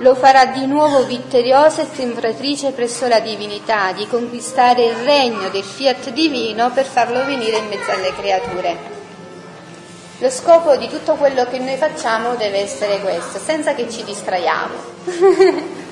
[0.00, 5.64] lo farà di nuovo vittoriosa e sembratrice presso la divinità, di conquistare il regno del
[5.64, 8.76] fiat divino per farlo venire in mezzo alle creature.
[10.18, 14.74] Lo scopo di tutto quello che noi facciamo deve essere questo, senza che ci distraiamo.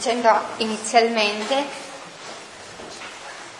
[0.00, 1.62] dicendo inizialmente,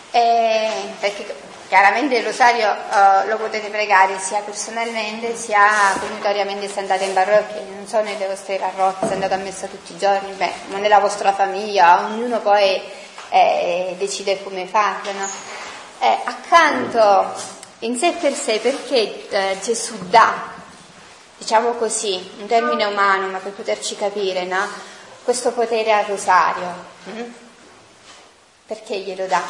[0.09, 1.35] eh, perché
[1.67, 7.61] chiaramente il rosario uh, lo potete pregare sia personalmente sia comunitariamente se andate in parrocchia,
[7.61, 10.97] non so nelle vostre parrocchie, se andate a messa tutti i giorni, beh, ma nella
[10.97, 12.81] vostra famiglia, ognuno poi
[13.29, 15.11] eh, decide come farlo.
[15.11, 15.27] No?
[15.99, 17.33] Eh, accanto
[17.79, 20.33] in sé per sé perché eh, Gesù dà,
[21.37, 24.89] diciamo così, un termine umano, ma per poterci capire, no?
[25.23, 26.73] Questo potere al rosario.
[27.09, 27.31] Mm?
[28.65, 29.41] Perché glielo dà?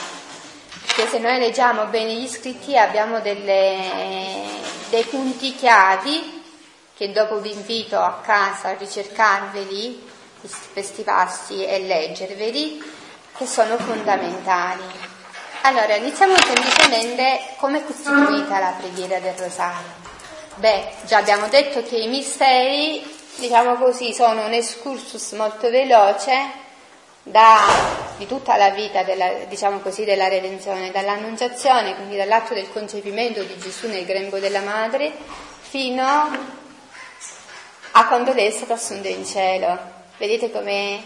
[0.86, 4.43] Perché se noi leggiamo bene gli scritti abbiamo delle,
[4.89, 6.39] dei punti chiavi
[6.95, 10.07] che dopo vi invito a casa a ricercarveli,
[10.72, 12.80] questi passi e leggerveli,
[13.36, 14.84] che sono fondamentali.
[15.61, 20.09] Allora, iniziamo semplicemente come è costituita la preghiera del rosario.
[20.55, 23.03] Beh, già abbiamo detto che i misteri,
[23.38, 26.60] diciamo così, sono un excursus molto veloce
[27.24, 27.60] da,
[28.18, 33.58] di tutta la vita della, diciamo così, della redenzione, dall'annunciazione, quindi dall'atto del concepimento di
[33.58, 35.12] Gesù nel grembo della madre,
[35.62, 36.04] fino
[37.92, 39.78] a quando lei è stata assunta in cielo.
[40.18, 41.04] Vedete come,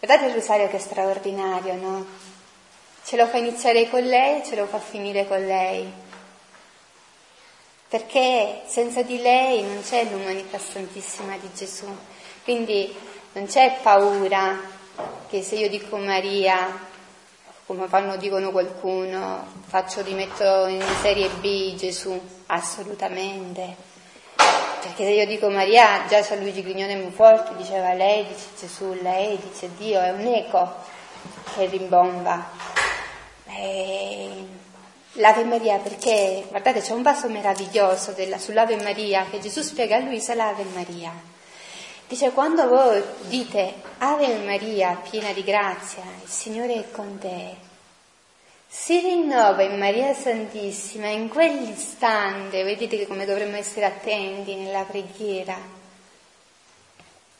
[0.00, 2.06] guardate il rosario che è straordinario, no?
[3.04, 6.04] Ce lo fa iniziare con lei, ce lo fa finire con lei.
[7.88, 11.86] Perché senza di lei non c'è l'umanità santissima di Gesù.
[12.42, 12.92] Quindi
[13.32, 14.58] non c'è paura,
[15.28, 16.84] che se io dico Maria,
[17.66, 23.76] come fanno, dicono qualcuno, faccio, rimetto in serie B Gesù, assolutamente.
[24.34, 29.38] Perché se io dico Maria, già San Luigi Grignone Monforte diceva lei, dice Gesù, lei
[29.38, 30.74] dice Dio, è un eco
[31.54, 32.50] che rimbomba.
[33.46, 34.46] E
[35.16, 40.00] L'Ave Maria perché, guardate, c'è un passo meraviglioso della, sull'Ave Maria che Gesù spiega a
[40.00, 41.12] Luisa l'Ave Maria.
[42.08, 47.56] Dice, quando voi dite Ave Maria, piena di grazia, il Signore è con te,
[48.68, 55.56] si rinnova in Maria Santissima in quell'istante, vedete come dovremmo essere attenti nella preghiera.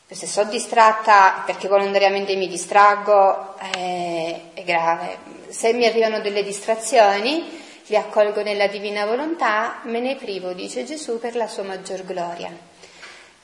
[0.09, 5.17] Se sono distratta perché volontariamente mi distraggo, eh, è grave.
[5.49, 11.19] Se mi arrivano delle distrazioni, li accolgo nella divina volontà, me ne privo, dice Gesù,
[11.19, 12.51] per la sua maggior gloria.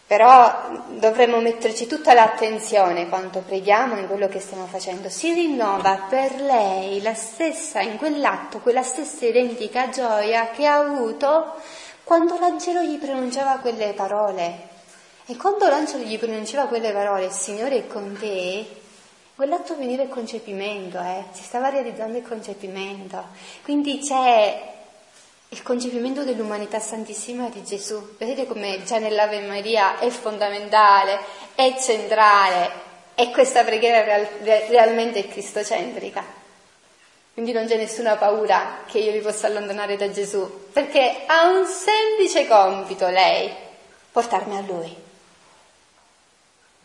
[0.05, 5.09] Però dovremmo metterci tutta l'attenzione quando preghiamo in quello che stiamo facendo.
[5.09, 11.55] Si rinnova per lei la stessa, in quell'atto, quella stessa identica gioia che ha avuto
[12.03, 14.71] quando l'angelo gli pronunciava quelle parole.
[15.25, 18.82] E quando l'angelo gli pronunciava quelle parole, il Signore è con te,
[19.35, 21.25] quell'atto veniva il concepimento, eh?
[21.31, 23.23] si stava realizzando il concepimento.
[23.63, 24.71] Quindi c'è
[25.49, 28.15] il concepimento dell'umanità santissima di Gesù.
[28.17, 31.19] Vedete come già nell'Ave Maria è fondamentale,
[31.55, 32.71] è centrale
[33.15, 34.27] e questa preghiera real,
[34.69, 36.41] realmente è cristocentrica.
[37.33, 41.65] Quindi non c'è nessuna paura che io vi possa allontanare da Gesù, perché ha un
[41.65, 43.51] semplice compito lei,
[44.11, 45.02] portarmi a Lui.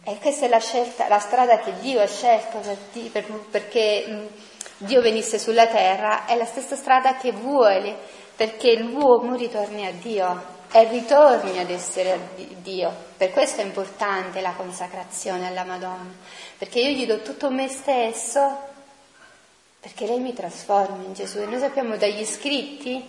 [0.08, 2.78] E questa è la, scelta, la strada che Dio ha scelto per,
[3.10, 4.30] per, perché
[4.78, 7.94] Dio venisse sulla terra, è la stessa strada che vuole
[8.34, 12.18] perché l'uomo ritorni a Dio e ritorni ad essere
[12.62, 12.90] Dio.
[13.18, 16.14] Per questo è importante la consacrazione alla Madonna,
[16.56, 18.60] perché io gli do tutto me stesso,
[19.78, 21.40] perché lei mi trasforma in Gesù.
[21.40, 23.06] E noi sappiamo dagli scritti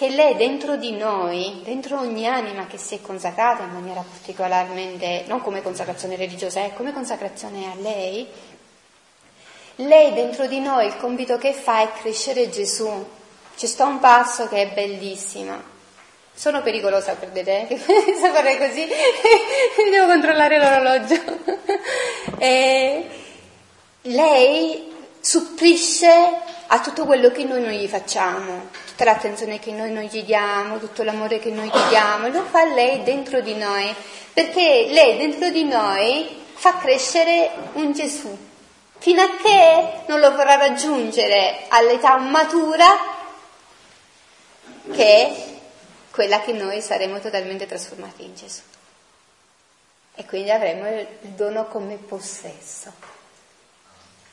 [0.00, 5.24] che lei dentro di noi, dentro ogni anima che si è consacrata in maniera particolarmente,
[5.26, 8.26] non come consacrazione religiosa, è come consacrazione a lei,
[9.74, 12.90] lei dentro di noi il compito che fa è crescere Gesù,
[13.56, 15.60] ci sta un passo che è bellissimo.
[16.32, 17.66] Sono pericolosa, credete?
[17.68, 18.88] Che se farei così
[19.90, 21.20] devo controllare l'orologio.
[22.40, 23.06] e
[24.00, 26.08] lei supplisce
[26.68, 30.78] a tutto quello che noi non gli facciamo, tutta l'attenzione che noi non gli diamo,
[30.78, 33.94] tutto l'amore che noi gli diamo, lo fa lei dentro di noi,
[34.30, 38.36] perché lei dentro di noi fa crescere un Gesù,
[38.98, 42.86] fino a che non lo farà raggiungere all'età matura
[44.92, 45.44] che è
[46.10, 48.60] quella che noi saremo totalmente trasformati in Gesù.
[50.14, 52.92] E quindi avremo il dono come possesso.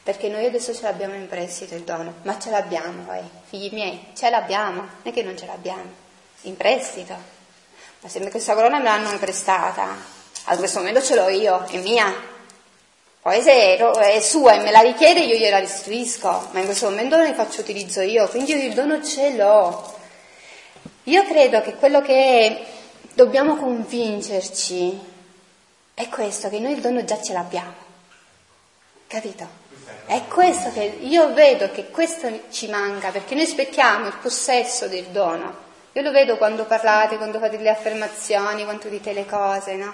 [0.07, 4.05] Perché noi adesso ce l'abbiamo in prestito il dono, ma ce l'abbiamo, eh, figli miei,
[4.15, 5.83] ce l'abbiamo, non è che non ce l'abbiamo,
[6.43, 7.13] in prestito.
[7.99, 9.97] Ma se questa corona me l'hanno prestata,
[10.45, 12.09] a questo momento ce l'ho io, è mia.
[13.21, 17.17] Poi se è sua e me la richiede io gliela restituisco, ma in questo momento
[17.17, 19.93] ne faccio utilizzo io, quindi io il dono ce l'ho.
[21.03, 22.65] Io credo che quello che
[23.13, 24.97] dobbiamo convincerci
[25.93, 27.73] è questo, che noi il dono già ce l'abbiamo.
[29.05, 29.66] Capito?
[30.07, 35.03] È questo che io vedo che questo ci manca, perché noi aspettiamo il possesso del
[35.07, 35.53] dono.
[35.91, 39.93] Io lo vedo quando parlate, quando fate le affermazioni, quando dite le cose, no?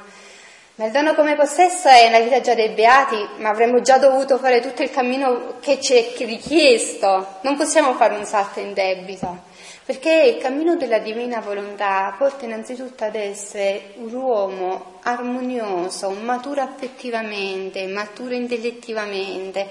[0.75, 4.37] Ma il dono come possesso è la vita già dei beati, ma avremmo già dovuto
[4.37, 7.39] fare tutto il cammino che ci è richiesto.
[7.41, 9.45] Non possiamo fare un salto in debito,
[9.83, 17.87] perché il cammino della divina volontà porta innanzitutto ad essere un uomo armonioso, maturo affettivamente,
[17.87, 19.67] maturo intellettivamente,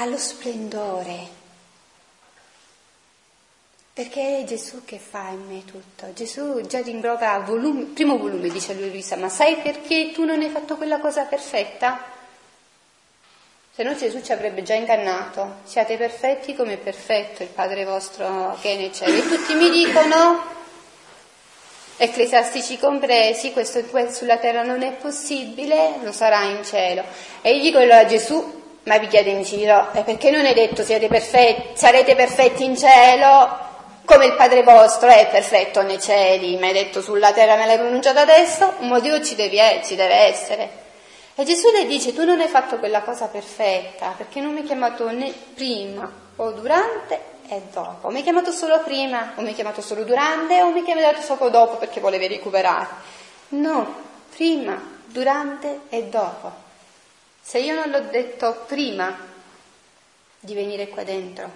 [0.00, 1.38] allo splendore.
[3.92, 6.10] Perché è Gesù che fa in me tutto.
[6.14, 10.48] Gesù già rimbroga volume, primo volume, dice lui Luisa, ma sai perché tu non hai
[10.48, 12.02] fatto quella cosa perfetta?
[13.72, 15.56] Se no Gesù ci avrebbe già ingannato.
[15.64, 19.18] Siate perfetti come è perfetto il Padre vostro che è nei cieli.
[19.18, 20.42] E tutti mi dicono,
[21.98, 27.04] ecclesiastici compresi, questo sulla terra non è possibile, lo sarà in cielo.
[27.42, 30.82] E io dico allora Gesù, ma vi chiede in giro, e perché non hai detto
[30.82, 33.68] siete perfetti, sarete perfetti in cielo
[34.10, 37.78] come il Padre vostro è perfetto nei cieli, mi hai detto sulla terra, me l'hai
[37.78, 40.68] pronunciato adesso, un motivo ci, devi, ci deve essere.
[41.36, 44.66] E Gesù le dice, tu non hai fatto quella cosa perfetta, perché non mi hai
[44.66, 48.08] chiamato né prima o durante e dopo.
[48.08, 51.20] Mi hai chiamato solo prima, o mi hai chiamato solo durante, o mi hai chiamato
[51.20, 52.88] solo dopo perché volevi recuperare.
[53.50, 53.94] No,
[54.34, 56.68] prima, durante e dopo.
[57.42, 59.16] Se io non l'ho detto prima
[60.38, 61.50] di venire qua dentro,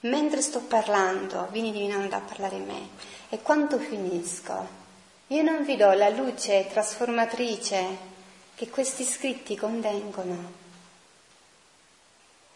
[0.00, 2.88] mentre sto parlando, vieni divinando a parlare in me,
[3.28, 4.80] e quando finisco,
[5.28, 8.10] io non vi do la luce trasformatrice
[8.54, 10.60] che questi scritti contengono.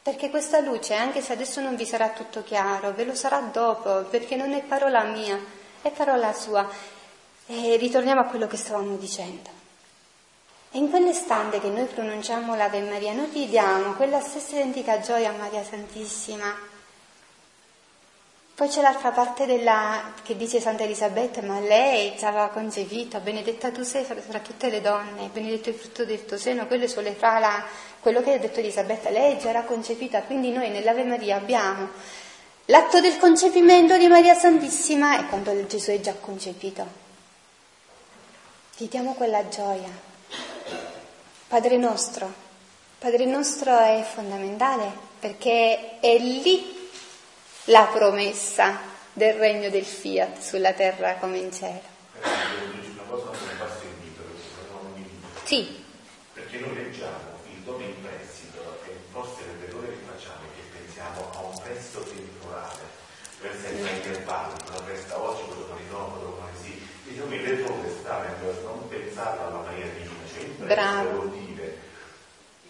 [0.03, 4.03] Perché questa luce, anche se adesso non vi sarà tutto chiaro, ve lo sarà dopo,
[4.05, 5.37] perché non è parola mia,
[5.83, 6.69] è parola sua.
[7.47, 9.56] E ritorniamo a quello che stavamo dicendo.
[10.77, 15.31] E in quell'istante che noi pronunciamo l'Ave Maria, noi gli diamo quella stessa identica gioia
[15.31, 16.55] a Maria Santissima.
[18.55, 23.71] Poi c'è l'altra parte della, che dice Santa Elisabetta, ma lei ci aveva concepito, benedetta
[23.71, 27.15] tu sei fra, fra, tutte le donne, benedetto il frutto del tuo seno, quello sulle
[27.15, 27.65] fra la,
[28.01, 31.89] quello che ha detto Elisabetta, lei già era concepita, quindi noi nell'Ave Maria abbiamo
[32.67, 36.87] l'atto del concepimento di Maria Santissima e quando Gesù è già concepito.
[38.77, 40.06] Gli diamo quella gioia.
[41.49, 42.29] Padre nostro.
[42.99, 44.91] Padre nostro è fondamentale
[45.21, 46.91] perché è lì
[47.67, 48.81] la promessa
[49.13, 51.95] del regno del fiat sulla terra come in cielo.
[52.21, 54.23] Una cosa non mi passa in vita,
[55.45, 55.85] Sì.
[56.33, 61.31] Perché noi leggiamo il dono in prestito e forse l'errore che facciamo è che pensiamo
[61.33, 62.83] a un prestito temporale,
[63.41, 66.89] per esempio ai verbali, non resta oggi, quello domani no, quello domani sì.
[67.05, 71.25] Diciamo il retro testamento non pensare alla maniera divina, cioè il prestito Bravo.
[71.33, 71.77] dire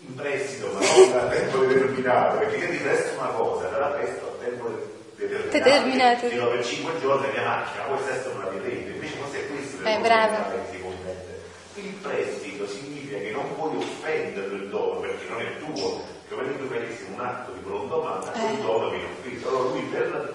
[0.06, 3.86] in prestito ma non a tempo determinato, perché io ti presto una cosa, te la
[3.88, 4.68] presto a tempo
[5.16, 5.50] determinato.
[5.58, 6.28] Determinato.
[6.28, 9.46] Dico per 5 giorni la mia macchina, poi stesso non la vedete, invece forse è
[9.50, 10.34] questo Eh, che bravo.
[10.70, 11.34] si comprende.
[11.74, 16.56] Il prestito significa che non puoi offendere il dono perché non è tuo, che quello
[16.56, 18.52] tu facessi un atto di prontomanda, Eh.
[18.52, 19.48] il dono viene offeso.
[19.48, 20.32] Allora lui per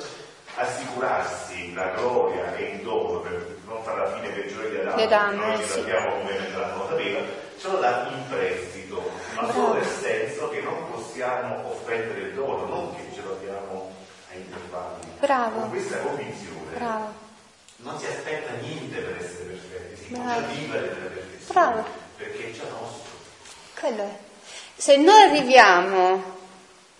[0.56, 5.45] assicurarsi la gloria e il dono, per non fare la fine peggiore di Adamo, Adamo,
[5.45, 5.70] noi ci sì.
[5.70, 7.20] sappiamo come Adamo sapeva,
[7.60, 9.74] ce lo dà in prestito, ma solo Bravo.
[9.74, 13.91] nel senso che non possiamo offendere il dono, non che ce lo diamo
[14.32, 15.08] a intervalli.
[15.20, 15.60] Bravo.
[15.60, 17.14] Con questa convinzione Bravo.
[17.78, 21.54] non si aspetta niente per essere perfetti, si comincia a vivere della perfezione.
[21.54, 21.86] Bravo.
[22.18, 23.10] Perché è già nostro.
[23.80, 24.18] Quello è.
[24.76, 26.24] Se noi arriviamo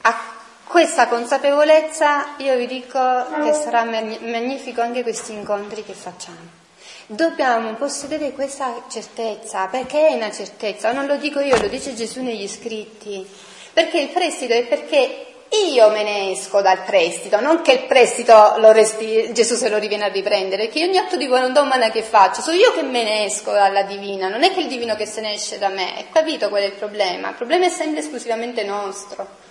[0.02, 0.31] a
[0.72, 2.98] questa consapevolezza, io vi dico
[3.44, 6.60] che sarà magni- magnifico anche questi incontri che facciamo.
[7.08, 12.24] Dobbiamo possedere questa certezza, perché è una certezza, non lo dico io, lo dice Gesù
[12.24, 13.28] negli scritti,
[13.74, 15.26] perché il prestito è perché
[15.74, 20.06] io me ne esco dal prestito, non che il prestito resti, Gesù se lo riviene
[20.06, 23.26] a riprendere, perché ogni atto di volontà umana che faccio, sono io che me ne
[23.26, 26.48] esco dalla divina, non è che il divino che se ne esce da me, capito
[26.48, 27.28] qual è il problema?
[27.28, 29.50] Il problema è sempre esclusivamente nostro.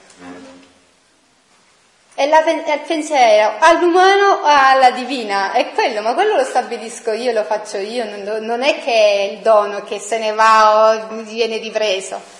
[2.13, 7.33] È, la, il pensiero all'umano o alla divina, è quello, ma quello lo stabilisco io,
[7.33, 11.23] lo faccio io, non, non è che è il dono che se ne va o
[11.23, 12.39] viene ripreso.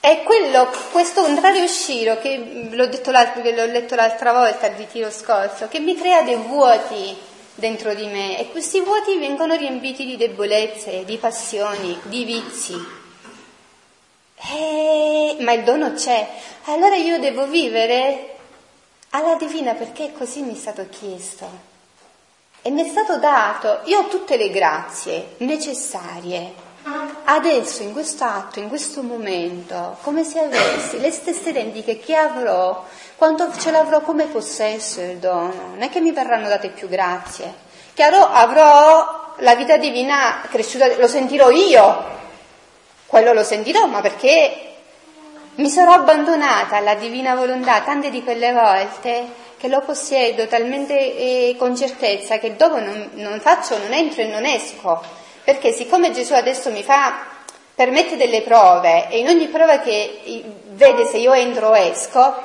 [0.00, 5.80] È quello, questo contrario uscire che l'ho, l'ho letto l'altra volta al ritiro scorso, che
[5.80, 7.16] mi crea dei vuoti
[7.54, 12.74] dentro di me e questi vuoti vengono riempiti di debolezze, di passioni, di vizi.
[14.52, 16.26] Eh, ma il dono c'è.
[16.66, 18.36] Allora io devo vivere
[19.10, 21.76] alla divina perché così mi è stato chiesto.
[22.62, 26.66] E mi è stato dato, io ho tutte le grazie necessarie
[27.24, 32.84] adesso, in questo atto, in questo momento, come se avessi le stesse identiche che avrò
[33.16, 35.68] quando ce l'avrò come possesso il dono.
[35.68, 37.66] Non è che mi verranno date più grazie.
[37.94, 42.16] Chiaro, avrò la vita divina cresciuta, lo sentirò io,
[43.06, 44.67] quello lo sentirò, ma perché
[45.58, 51.56] mi sarò abbandonata alla divina volontà tante di quelle volte che lo possiedo talmente eh,
[51.58, 55.02] con certezza che dopo non, non faccio, non entro e non esco.
[55.42, 57.26] Perché siccome Gesù adesso mi fa,
[57.74, 62.36] permette delle prove e in ogni prova che vede se io entro o esco,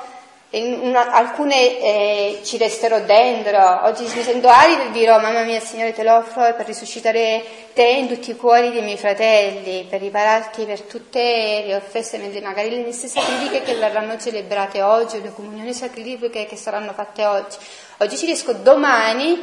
[0.59, 5.93] una, alcune eh, ci resterò dentro, oggi mi sento arido e dirò mamma mia Signore
[5.93, 7.43] te lo offro per risuscitare
[7.73, 12.69] te in tutti i cuori dei miei fratelli, per ripararti per tutte le offese, magari
[12.69, 17.57] le messe sacrifiche che verranno celebrate oggi, le comunioni sacrifiche che saranno fatte oggi.
[17.97, 19.41] Oggi ci riesco, domani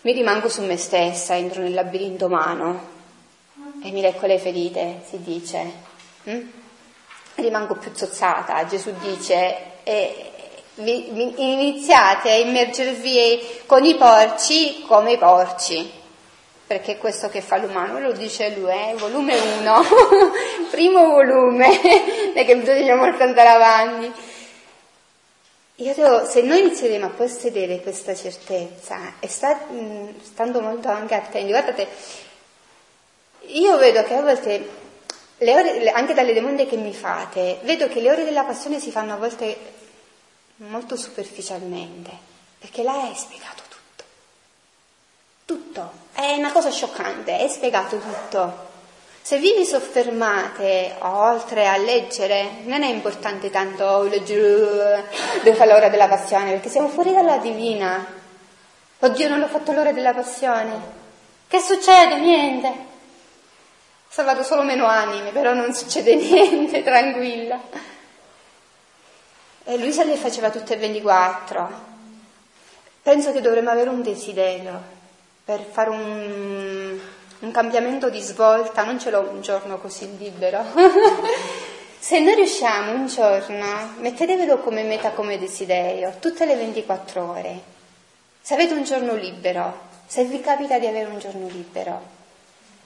[0.00, 2.88] mi rimango su me stessa, entro nel labirinto umano
[3.84, 5.72] e mi lecco le ferite, si dice.
[6.30, 6.48] Mm?
[7.34, 10.30] Rimango più zozzata, Gesù dice e
[10.74, 15.90] vi, vi iniziate a immergervi con i porci come i porci,
[16.66, 18.94] perché questo che fa l'umano, lo dice lui, eh?
[18.96, 19.82] volume 1,
[20.70, 21.80] primo volume,
[22.32, 24.12] è che bisogna molto andare avanti.
[25.76, 29.58] Io devo, se noi inizieremo a possedere questa certezza e sta,
[30.22, 31.88] stando molto anche attenti, guardate,
[33.46, 34.68] io vedo che a volte
[35.50, 39.14] ore, anche dalle domande che mi fate, vedo che le ore della passione si fanno
[39.14, 39.56] a volte
[40.56, 42.10] molto superficialmente,
[42.58, 44.04] perché là è spiegato tutto.
[45.44, 45.92] Tutto.
[46.12, 48.70] È una cosa scioccante, è spiegato tutto.
[49.22, 55.08] Se vi vi soffermate oltre a leggere, non è importante tanto leggere
[55.42, 58.04] dove fa l'ora della passione, perché siamo fuori dalla divina.
[58.98, 61.00] Oddio, non l'ho fatto l'ora della passione.
[61.48, 62.18] Che succede?
[62.18, 62.90] Niente
[64.12, 67.58] salvato solo meno anime, però non succede niente, tranquilla.
[69.64, 71.90] E lui se le faceva tutte e 24.
[73.00, 75.00] Penso che dovremmo avere un desiderio
[75.44, 77.00] per fare un,
[77.38, 80.62] un cambiamento di svolta, non ce l'ho un giorno così libero.
[81.98, 87.60] se noi riusciamo un giorno, mettetevelo come meta, come desiderio, tutte le 24 ore.
[88.42, 92.20] Se avete un giorno libero, se vi capita di avere un giorno libero,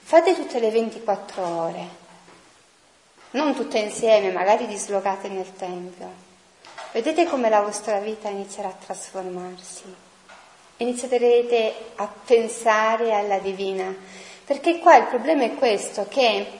[0.07, 1.87] Fate tutte le 24 ore,
[3.31, 6.09] non tutte insieme, magari dislocate nel Tempio.
[6.93, 9.83] Vedete come la vostra vita inizierà a trasformarsi.
[10.77, 13.93] Inizierete a pensare alla divina.
[14.45, 16.51] Perché qua il problema è questo, che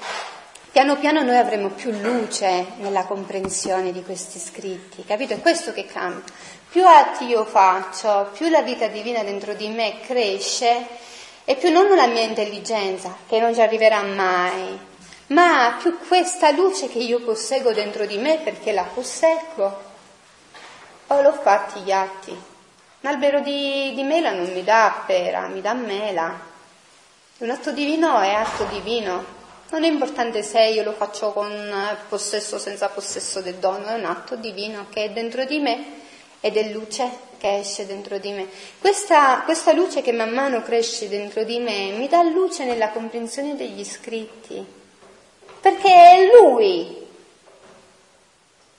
[0.70, 5.36] piano piano noi avremo più luce nella comprensione di questi scritti, capito?
[5.36, 6.34] È questo che cambia.
[6.70, 11.16] Più atti io faccio, più la vita divina dentro di me cresce
[11.50, 14.78] e più non la mia intelligenza, che non ci arriverà mai,
[15.28, 19.82] ma più questa luce che io posseggo dentro di me perché la posseggo.
[21.08, 22.32] Oh, l'ho fatti gli atti.
[22.32, 26.38] Un albero di, di mela non mi dà pera, mi dà mela.
[27.38, 29.24] Un atto divino è atto divino.
[29.70, 31.74] Non è importante se io lo faccio con
[32.10, 36.02] possesso o senza possesso del dono, è un atto divino che è dentro di me
[36.42, 38.48] ed è luce che esce dentro di me.
[38.80, 43.56] Questa, questa luce che man mano cresce dentro di me mi dà luce nella comprensione
[43.56, 44.66] degli scritti,
[45.60, 47.06] perché è lui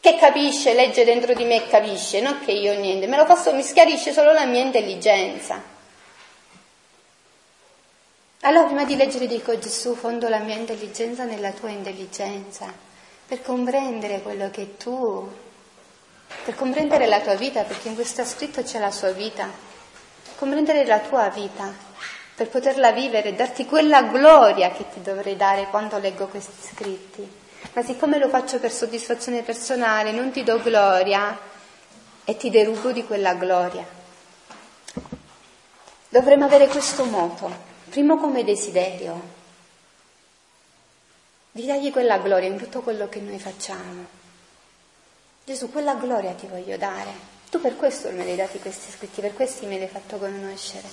[0.01, 3.55] che capisce, legge dentro di me e capisce, non che io niente, me lo faccio,
[3.55, 5.77] mi schiarisce solo la mia intelligenza.
[8.43, 12.73] Allora prima di leggere dico Gesù fondo la mia intelligenza nella tua intelligenza,
[13.27, 15.29] per comprendere quello che tu
[16.45, 19.49] per comprendere la tua vita, perché in questo scritto c'è la sua vita,
[20.37, 21.73] comprendere la tua vita,
[22.35, 27.29] per poterla vivere, darti quella gloria che ti dovrei dare quando leggo questi scritti.
[27.73, 31.37] Ma siccome lo faccio per soddisfazione personale, non ti do gloria
[32.25, 33.85] e ti derubo di quella gloria.
[36.09, 37.51] Dovremmo avere questo moto,
[37.91, 39.21] primo come desiderio,
[41.51, 44.18] di dargli quella gloria in tutto quello che noi facciamo.
[45.49, 47.11] Gesù, quella gloria ti voglio dare.
[47.49, 50.19] Tu per questo me li hai dati questi scritti, per questi me li hai fatto
[50.19, 50.87] conoscere.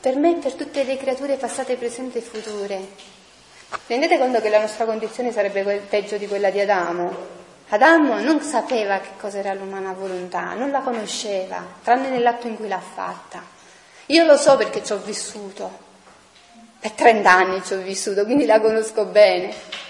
[0.00, 2.84] Per me e per tutte le creature passate, presenti e future.
[3.86, 7.14] Rendete conto che la nostra condizione sarebbe peggio di quella di Adamo.
[7.68, 12.80] Adamo non sapeva che cos'era l'umana volontà, non la conosceva, tranne nell'atto in cui l'ha
[12.80, 13.44] fatta.
[14.06, 15.70] Io lo so perché ci ho vissuto.
[16.80, 19.85] Per 30 anni ci ho vissuto, quindi la conosco bene.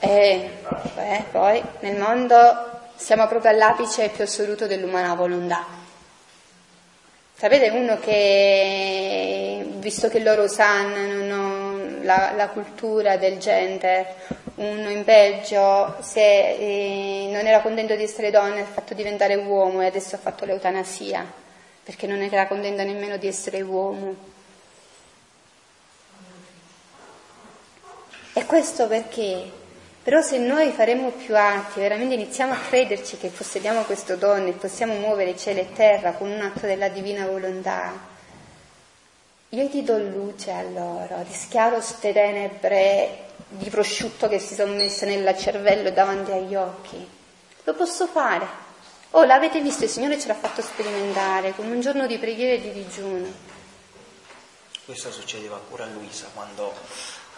[0.00, 0.50] E
[0.96, 5.78] eh, poi nel mondo siamo proprio all'apice più assoluto dell'umana volontà.
[7.34, 14.06] Sapete uno che, visto che loro sanno, non, la, la, cultura del gender.
[14.56, 19.82] Uno in Belgio, se eh, non era contento di essere donna, ha fatto diventare uomo
[19.82, 21.24] e adesso ha fatto l'eutanasia,
[21.84, 24.16] perché non era contento nemmeno di essere uomo.
[28.32, 29.57] E questo perché?
[30.08, 34.52] Però se noi faremo più atti, veramente iniziamo a crederci che possediamo questo dono e
[34.52, 37.92] possiamo muovere cielo e terra con un atto della divina volontà,
[39.50, 45.04] io ti do luce a loro, rischiaro queste tenebre di prosciutto che si sono messe
[45.04, 47.06] nel cervello davanti agli occhi.
[47.64, 48.46] Lo posso fare.
[49.10, 52.62] Oh, l'avete visto, il Signore ce l'ha fatto sperimentare con un giorno di preghiera e
[52.62, 53.26] di digiuno.
[54.86, 56.72] Questo succedeva pure a Luisa quando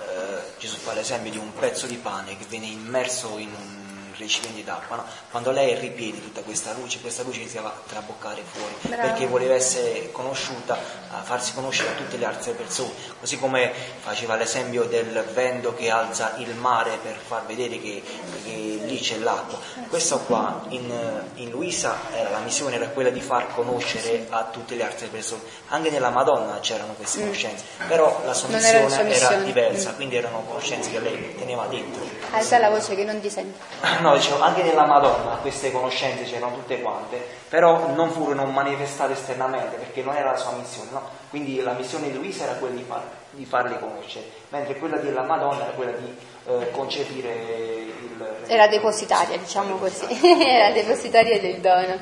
[0.08, 3.89] eh, Gesù fa l'esempio di un pezzo di pane che viene immerso in un
[4.20, 5.04] recipienti d'acqua, no?
[5.30, 9.02] quando lei ripiede tutta questa luce, questa luce iniziava a traboccare fuori, Bravo.
[9.02, 10.78] perché voleva essere conosciuta,
[11.10, 15.90] a farsi conoscere a tutte le altre persone, così come faceva l'esempio del vento che
[15.90, 18.02] alza il mare per far vedere che,
[18.44, 19.58] che lì c'è l'acqua.
[19.88, 20.92] Questo qua in,
[21.34, 25.42] in Luisa era, la missione era quella di far conoscere a tutte le altre persone,
[25.68, 27.22] anche nella Madonna c'erano queste mm.
[27.22, 29.94] conoscenze, però la sua missione era, era, diversa, mm.
[29.94, 32.19] quindi erano conoscenze che lei teneva dentro.
[32.32, 33.58] Alza la voce che non ti sente.
[34.00, 39.76] No, dicevo, anche nella Madonna queste conoscenze c'erano tutte quante, però non furono manifestate esternamente
[39.76, 41.08] perché non era la sua missione, no?
[41.28, 45.22] Quindi la missione di Luisa era quella di, far, di farle conoscere, mentre quella della
[45.22, 46.16] Madonna era quella di
[46.46, 48.36] eh, concepire il...
[48.46, 50.06] Era depositaria, diciamo così,
[50.46, 52.00] era depositaria del dono.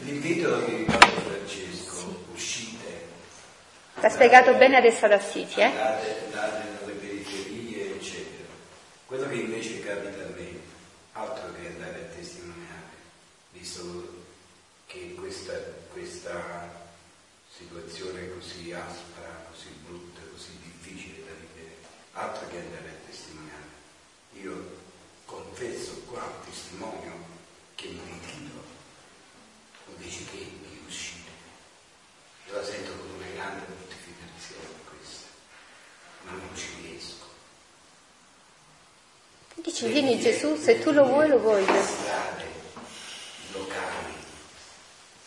[0.00, 2.16] L'invito di Papa Francesco, sì.
[2.32, 3.06] uscite.
[4.00, 5.70] L'ha spiegato bene adesso ad Assisi, eh?
[5.70, 6.71] Periferie, eccetera.
[9.12, 10.58] Quello che invece capita a me
[11.12, 12.96] altro che andare a testimoniare,
[13.50, 14.24] visto
[14.86, 15.52] che questa,
[15.92, 16.88] questa
[17.54, 21.76] situazione così aspra, così brutta, così difficile da vivere,
[22.12, 23.68] altro che andare a testimoniare.
[24.40, 24.78] Io
[25.26, 27.12] confesso qua, testimonio,
[27.74, 28.64] che mi ritiro,
[29.88, 31.32] invece che di uscire.
[32.46, 35.26] Io la sento come una grande mortificazione questa,
[36.22, 37.32] ma non ci riesco.
[39.88, 41.72] Vieni Gesù, se tu lo vuoi, lo voglio.
[41.72, 44.14] Le strade, i locali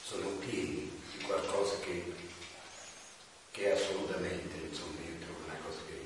[0.01, 2.13] sono pieni di qualcosa che,
[3.51, 5.99] che assolutamente, insomma, trovo una cosa che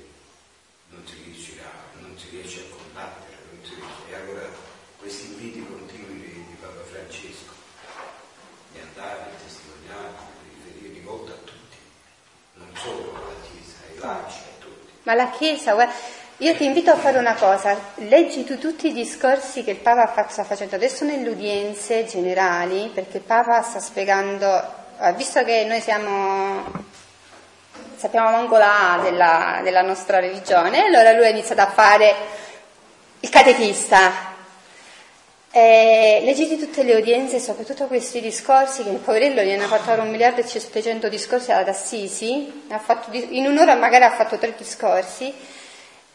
[0.88, 1.70] non si riuscirà,
[2.00, 3.74] non si riesce a combattere, riesce.
[4.10, 4.48] E allora
[4.98, 7.54] questi inviti continui di, di Papa Francesco,
[8.72, 10.12] di andare, a testimoniare,
[10.76, 11.76] di rivolta a tutti,
[12.54, 14.92] non solo alla Chiesa, ai laici, a tutti.
[15.04, 15.94] Ma la Chiesa, guarda
[16.40, 20.26] io ti invito a fare una cosa, leggi tu tutti i discorsi che il Papa
[20.30, 24.48] sta facendo adesso nelle udienze generali, perché il Papa sta spiegando,
[25.16, 26.64] visto che noi siamo,
[27.94, 32.14] sappiamo manco la della, della nostra religione, allora lui ha iniziato a fare
[33.20, 34.28] il catechista.
[35.50, 40.08] E leggiti tutte le udienze, soprattutto questi discorsi, che il poverello gli hanno fatto un
[40.08, 42.64] miliardo e 700 discorsi ad Assisi,
[43.28, 45.58] in un'ora magari ha fatto tre discorsi,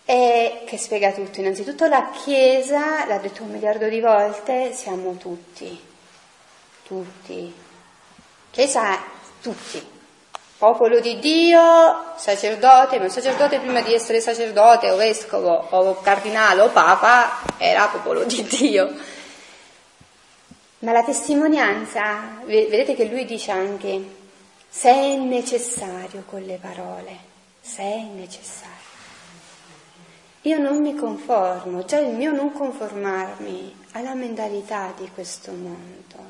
[0.05, 1.39] e che spiega tutto.
[1.39, 5.79] Innanzitutto la Chiesa, l'ha detto un miliardo di volte, siamo tutti,
[6.83, 7.53] tutti.
[8.51, 9.01] Chiesa
[9.41, 9.93] tutti.
[10.57, 16.61] Popolo di Dio, sacerdote, ma un sacerdote prima di essere sacerdote o vescovo o cardinale
[16.61, 18.89] o papa era popolo di Dio.
[20.79, 24.01] Ma la testimonianza, vedete che lui dice anche,
[24.69, 27.17] se è necessario con le parole,
[27.59, 28.74] se è necessario.
[30.45, 36.23] Io non mi conformo, già il mio non conformarmi alla mentalità di questo mondo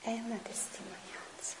[0.00, 1.54] è una testimonianza.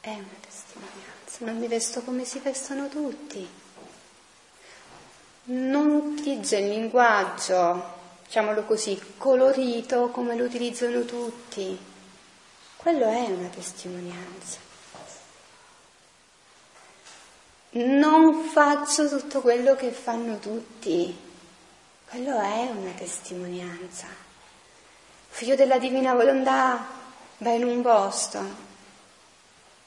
[0.00, 1.44] È una testimonianza.
[1.46, 3.48] Non mi vesto come si vestono tutti.
[5.44, 7.94] Non utilizzo il linguaggio,
[8.26, 11.78] diciamolo così, colorito come lo utilizzano tutti.
[12.76, 14.67] Quello è una testimonianza
[17.70, 21.16] non faccio tutto quello che fanno tutti.
[22.08, 24.06] Quello è una testimonianza.
[25.28, 26.86] Figlio della divina volontà
[27.38, 28.40] va in un posto,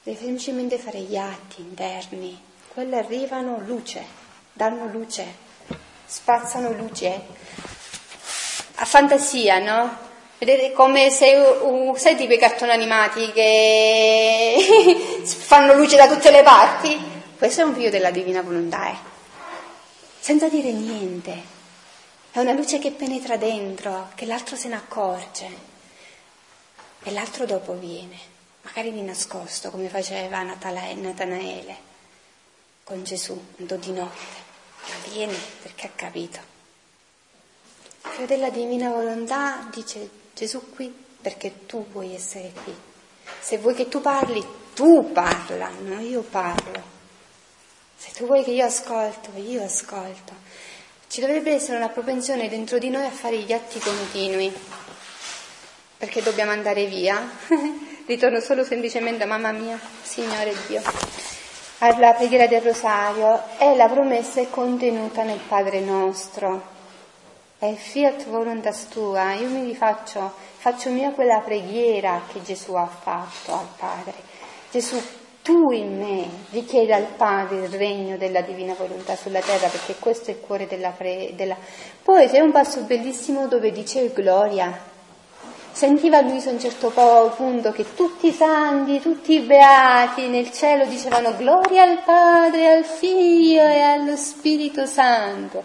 [0.02, 2.40] deve semplicemente fare gli atti interni.
[2.68, 4.04] Quelli arrivano luce,
[4.52, 5.26] danno luce,
[6.06, 7.20] spazzano luce.
[8.76, 10.10] A fantasia, no?
[10.38, 16.42] Vedete come se, uh, sai tipo i cartoni animati che fanno luce da tutte le
[16.42, 17.11] parti?
[17.42, 18.96] Questo è un figlio della divina volontà, eh?
[20.20, 21.42] senza dire niente.
[22.30, 25.48] È una luce che penetra dentro, che l'altro se ne accorge
[27.02, 28.16] e l'altro dopo viene,
[28.60, 31.76] magari di nascosto, come faceva Natanaele.
[32.84, 34.36] con Gesù, andò di notte,
[34.86, 36.38] ma viene perché ha capito.
[38.04, 42.72] Il figlio della divina volontà dice Gesù qui perché tu vuoi essere qui.
[43.40, 46.91] Se vuoi che tu parli, tu parla, non io parlo.
[48.04, 50.32] Se tu vuoi che io ascolto, io ascolto.
[51.06, 54.52] Ci dovrebbe essere una propensione dentro di noi a fare gli atti continui,
[55.98, 57.24] perché dobbiamo andare via.
[58.04, 60.82] Ritorno solo semplicemente a mamma mia, Signore Dio.
[61.78, 66.60] Alla preghiera del rosario e la promessa è contenuta nel Padre nostro.
[67.56, 73.52] È fiat voluntas tua, io mi rifaccio, faccio mia quella preghiera che Gesù ha fatto
[73.52, 74.14] al Padre.
[74.72, 75.00] Gesù,
[75.42, 80.30] tu in me richiedi al Padre il regno della divina volontà sulla terra, perché questo
[80.30, 81.34] è il cuore della preghiera.
[81.34, 81.56] Della...
[82.02, 84.90] Poi c'è un passo bellissimo dove dice gloria.
[85.72, 86.90] Sentiva Luisa a un certo
[87.34, 92.84] punto che tutti i santi, tutti i beati nel cielo dicevano gloria al Padre, al
[92.84, 95.64] Figlio e allo Spirito Santo.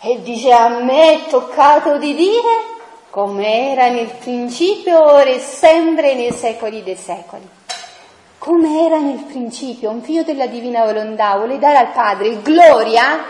[0.00, 2.78] E dice a me è toccato di dire
[3.10, 7.58] come era nel principio, ora e sempre nei secoli dei secoli.
[8.40, 13.22] Come era nel principio, un figlio della divina volontà vuole dare al Padre gloria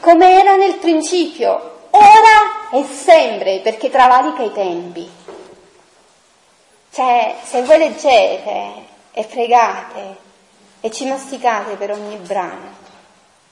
[0.00, 5.06] come era nel principio, ora e sempre, perché travalica i tempi.
[6.90, 8.72] Cioè, se voi leggete
[9.12, 10.16] e pregate
[10.80, 12.70] e ci masticate per ogni brano,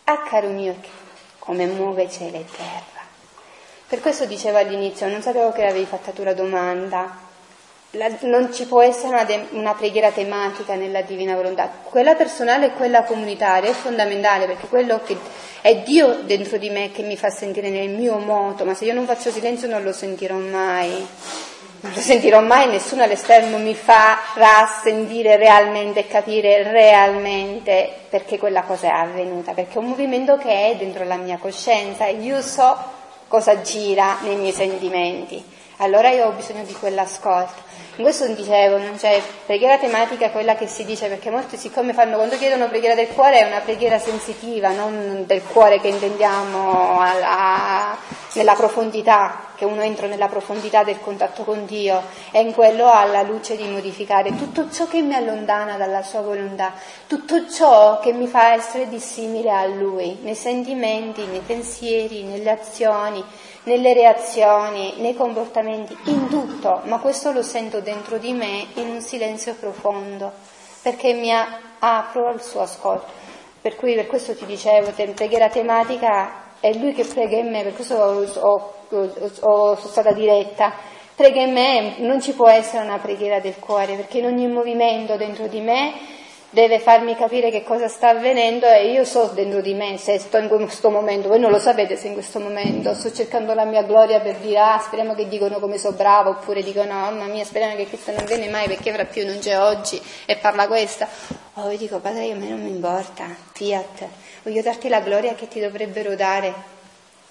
[0.05, 0.77] ah caro mio,
[1.39, 3.05] come muove cielo e terra.
[3.87, 7.26] Per questo dicevo all'inizio, non sapevo che avevi fatto tu la domanda.
[7.97, 11.71] La, non ci può essere una, de, una, preghiera tematica nella divina volontà.
[11.83, 15.17] Quella personale e quella comunitaria è fondamentale perché quello che
[15.61, 18.93] è Dio dentro di me che mi fa sentire nel mio moto, ma se io
[18.93, 21.07] non faccio silenzio non lo sentirò mai
[21.87, 28.63] non lo sentirò mai, nessuno all'esterno mi farà sentire realmente e capire realmente perché quella
[28.63, 32.41] cosa è avvenuta, perché è un movimento che è dentro la mia coscienza e io
[32.41, 32.77] so
[33.29, 35.43] cosa gira nei miei sentimenti.
[35.79, 37.66] Allora io ho bisogno di quell'ascolto.
[37.99, 42.17] In questo dicevo, non c'è preghiera tematica quella che si dice, perché molti siccome fanno,
[42.17, 47.97] quando chiedono preghiera del cuore è una preghiera sensitiva, non del cuore che intendiamo alla,
[48.35, 53.07] nella profondità, che uno entra nella profondità del contatto con Dio, e in quello ha
[53.07, 56.75] la luce di modificare tutto ciò che mi allontana dalla sua volontà,
[57.07, 63.25] tutto ciò che mi fa essere dissimile a Lui, nei sentimenti, nei pensieri, nelle azioni
[63.67, 69.01] nelle reazioni, nei comportamenti, in tutto, ma questo lo sento dentro di me in un
[69.01, 70.33] silenzio profondo,
[70.83, 71.31] perché mi
[71.79, 73.25] apro al suo ascolto.
[73.61, 77.65] Per cui per questo ti dicevo, te, preghiera tematica è lui che prega in me,
[77.65, 80.73] per questo ho, ho, ho, sono stata diretta.
[81.17, 85.17] Prega in me, non ci può essere una preghiera del cuore, perché in ogni movimento
[85.17, 85.93] dentro di me
[86.51, 90.39] deve farmi capire che cosa sta avvenendo e io so dentro di me se sto
[90.39, 92.95] in questo momento, voi non lo sapete se in questo momento.
[92.95, 96.63] Sto cercando la mia gloria per dire ah speriamo che dicono come so bravo oppure
[96.63, 99.59] dicono no mamma mia speriamo che Cristo non viene mai perché fra più non c'è
[99.59, 101.09] oggi e parla questa
[101.55, 104.07] o io dico padre a me non mi importa, fiat,
[104.43, 106.53] voglio darti la gloria che ti dovrebbero dare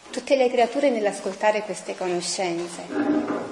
[0.09, 3.44] tutte le creature nell'ascoltare queste conoscenze.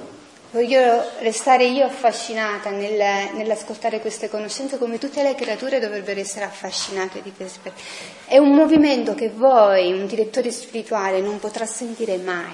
[0.54, 7.24] Voglio restare io affascinata nel, nell'ascoltare queste conoscenze come tutte le creature dovrebbero essere affascinate
[7.24, 7.74] di queste.
[8.28, 12.54] È un movimento che voi, un direttore spirituale, non potrà sentire mai.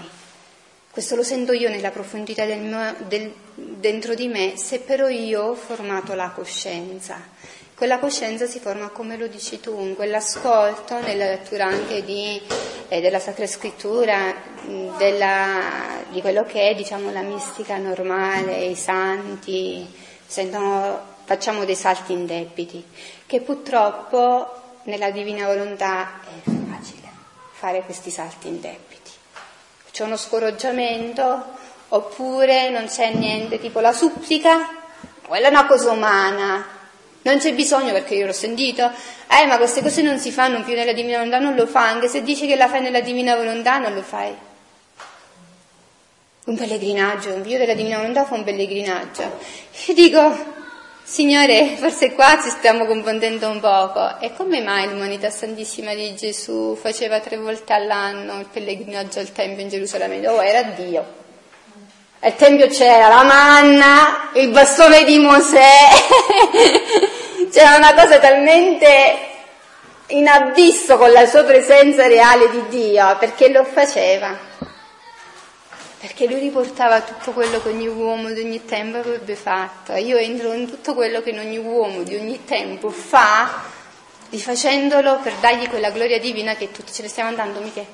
[0.90, 5.42] Questo lo sento io nella profondità del mio, del, dentro di me, se però io
[5.48, 7.22] ho formato la coscienza.
[7.80, 12.38] Quella coscienza si forma come lo dici tu, in quell'ascolto, nella lettura anche di,
[12.90, 14.36] eh, della Sacra Scrittura,
[14.98, 19.88] della, di quello che è diciamo, la mistica normale, i santi,
[20.28, 22.84] sentono, facciamo dei salti indebiti,
[23.26, 27.08] che purtroppo nella divina volontà è facile
[27.54, 29.12] fare questi salti indebiti.
[29.90, 31.46] C'è uno scoraggiamento
[31.88, 34.68] oppure non c'è niente, tipo la supplica,
[35.26, 36.78] quella è una cosa umana,
[37.22, 38.90] non c'è bisogno perché io l'ho sentito,
[39.30, 42.08] eh ma queste cose non si fanno più nella divina volontà, non lo fa, anche
[42.08, 44.34] se dici che la fai nella divina volontà non lo fai.
[46.46, 49.38] Un pellegrinaggio, un figlio della divina volontà fa un pellegrinaggio.
[49.88, 50.58] Io dico,
[51.04, 54.20] Signore, forse qua ci stiamo confondendo un poco.
[54.20, 59.64] E come mai l'umanità santissima di Gesù faceva tre volte all'anno il pellegrinaggio al Tempio
[59.64, 60.28] in Gerusalemme?
[60.28, 61.04] Oh, era Dio.
[62.22, 65.88] Al Tempio c'era la manna, il bastone di Mosè,
[67.50, 69.30] c'era una cosa talmente
[70.08, 74.38] in abisso con la sua presenza reale di Dio, perché lo faceva.
[75.98, 79.94] Perché lui riportava tutto quello che ogni uomo di ogni tempo avrebbe fatto.
[79.94, 83.64] Io entro in tutto quello che ogni uomo di ogni tempo fa
[84.30, 87.88] rifacendolo per dargli quella gloria divina che tutti ce ne stiamo andando, Michele.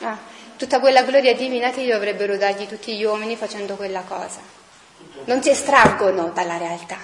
[0.00, 4.40] Ah, tutta quella gloria divina che dovrebbero dargli tutti gli uomini facendo quella cosa.
[5.24, 6.96] Non si estraggono dalla realtà.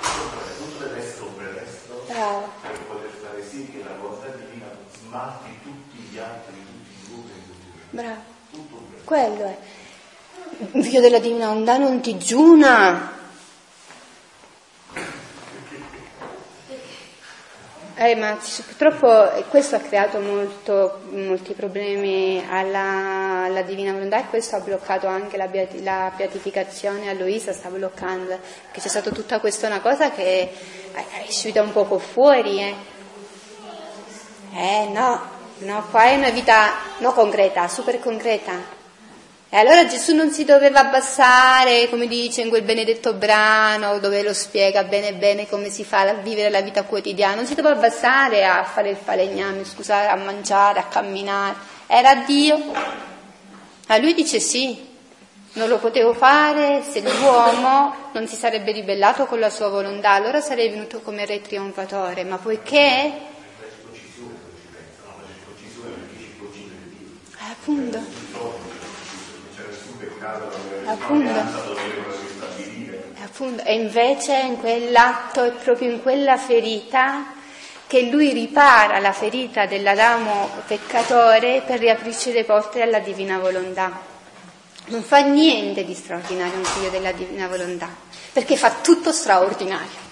[0.00, 2.52] Tutto deve essere un pretesto Bravo.
[2.62, 4.66] per poter fare sì che la volontà divina
[5.00, 8.36] smalti tutti gli altri, tutti i gruppi, tutti i Bravo.
[9.04, 9.56] Quello è.
[10.72, 13.17] Il figlio della divina onda non ti giuna.
[18.00, 24.26] Eh, ma purtroppo eh, questo ha creato molto- molti problemi alla, alla Divina Volontà e
[24.26, 28.38] questo ha bloccato anche la, beati- la beatificazione a Luisa, sta bloccando,
[28.70, 30.48] che c'è stata tutta questa una cosa che
[30.92, 32.60] è uscita un poco fuori.
[32.60, 32.74] Eh,
[34.54, 35.20] eh no,
[35.58, 38.77] no, qua è una vita no concreta, super concreta.
[39.50, 44.34] E allora Gesù non si doveva abbassare, come dice in quel benedetto brano, dove lo
[44.34, 48.44] spiega bene bene come si fa a vivere la vita quotidiana, non si doveva abbassare
[48.44, 51.54] a fare il falegname, scusate, a mangiare, a camminare.
[51.86, 52.60] Era Dio.
[53.86, 54.86] A lui dice sì,
[55.54, 60.42] non lo potevo fare se l'uomo non si sarebbe ribellato con la sua volontà, allora
[60.42, 63.12] sarei venuto come re trionfatore, ma poiché...
[67.40, 68.17] Eh,
[70.86, 71.66] appunto.
[73.22, 73.62] Appunto.
[73.64, 77.34] E invece in quell'atto è proprio in quella ferita
[77.86, 83.98] che lui ripara la ferita dell'Adamo peccatore per riaprirci le porte alla divina volontà.
[84.86, 87.88] Non fa niente di straordinario un figlio della divina volontà,
[88.32, 90.06] perché fa tutto straordinario.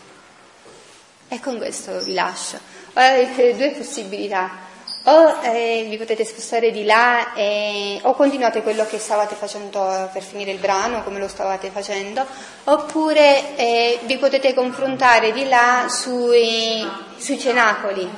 [1.29, 2.59] E con questo vi lascio.
[2.95, 4.66] Ora avete due possibilità.
[5.09, 10.21] O eh, vi potete spostare di là e, o continuate quello che stavate facendo per
[10.21, 12.27] finire il brano, come lo stavate facendo,
[12.65, 16.85] oppure eh, vi potete confrontare di là sui,
[17.19, 18.11] sui cenacoli.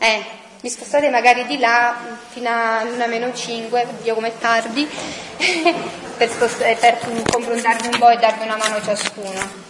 [0.00, 0.24] Eh,
[0.60, 1.94] vi spostate magari di là
[2.30, 4.88] fino a luna meno 5, oddio com'è tardi,
[6.16, 6.98] per, spost- per
[7.30, 9.67] confrontarvi un po' e darvi una mano ciascuno.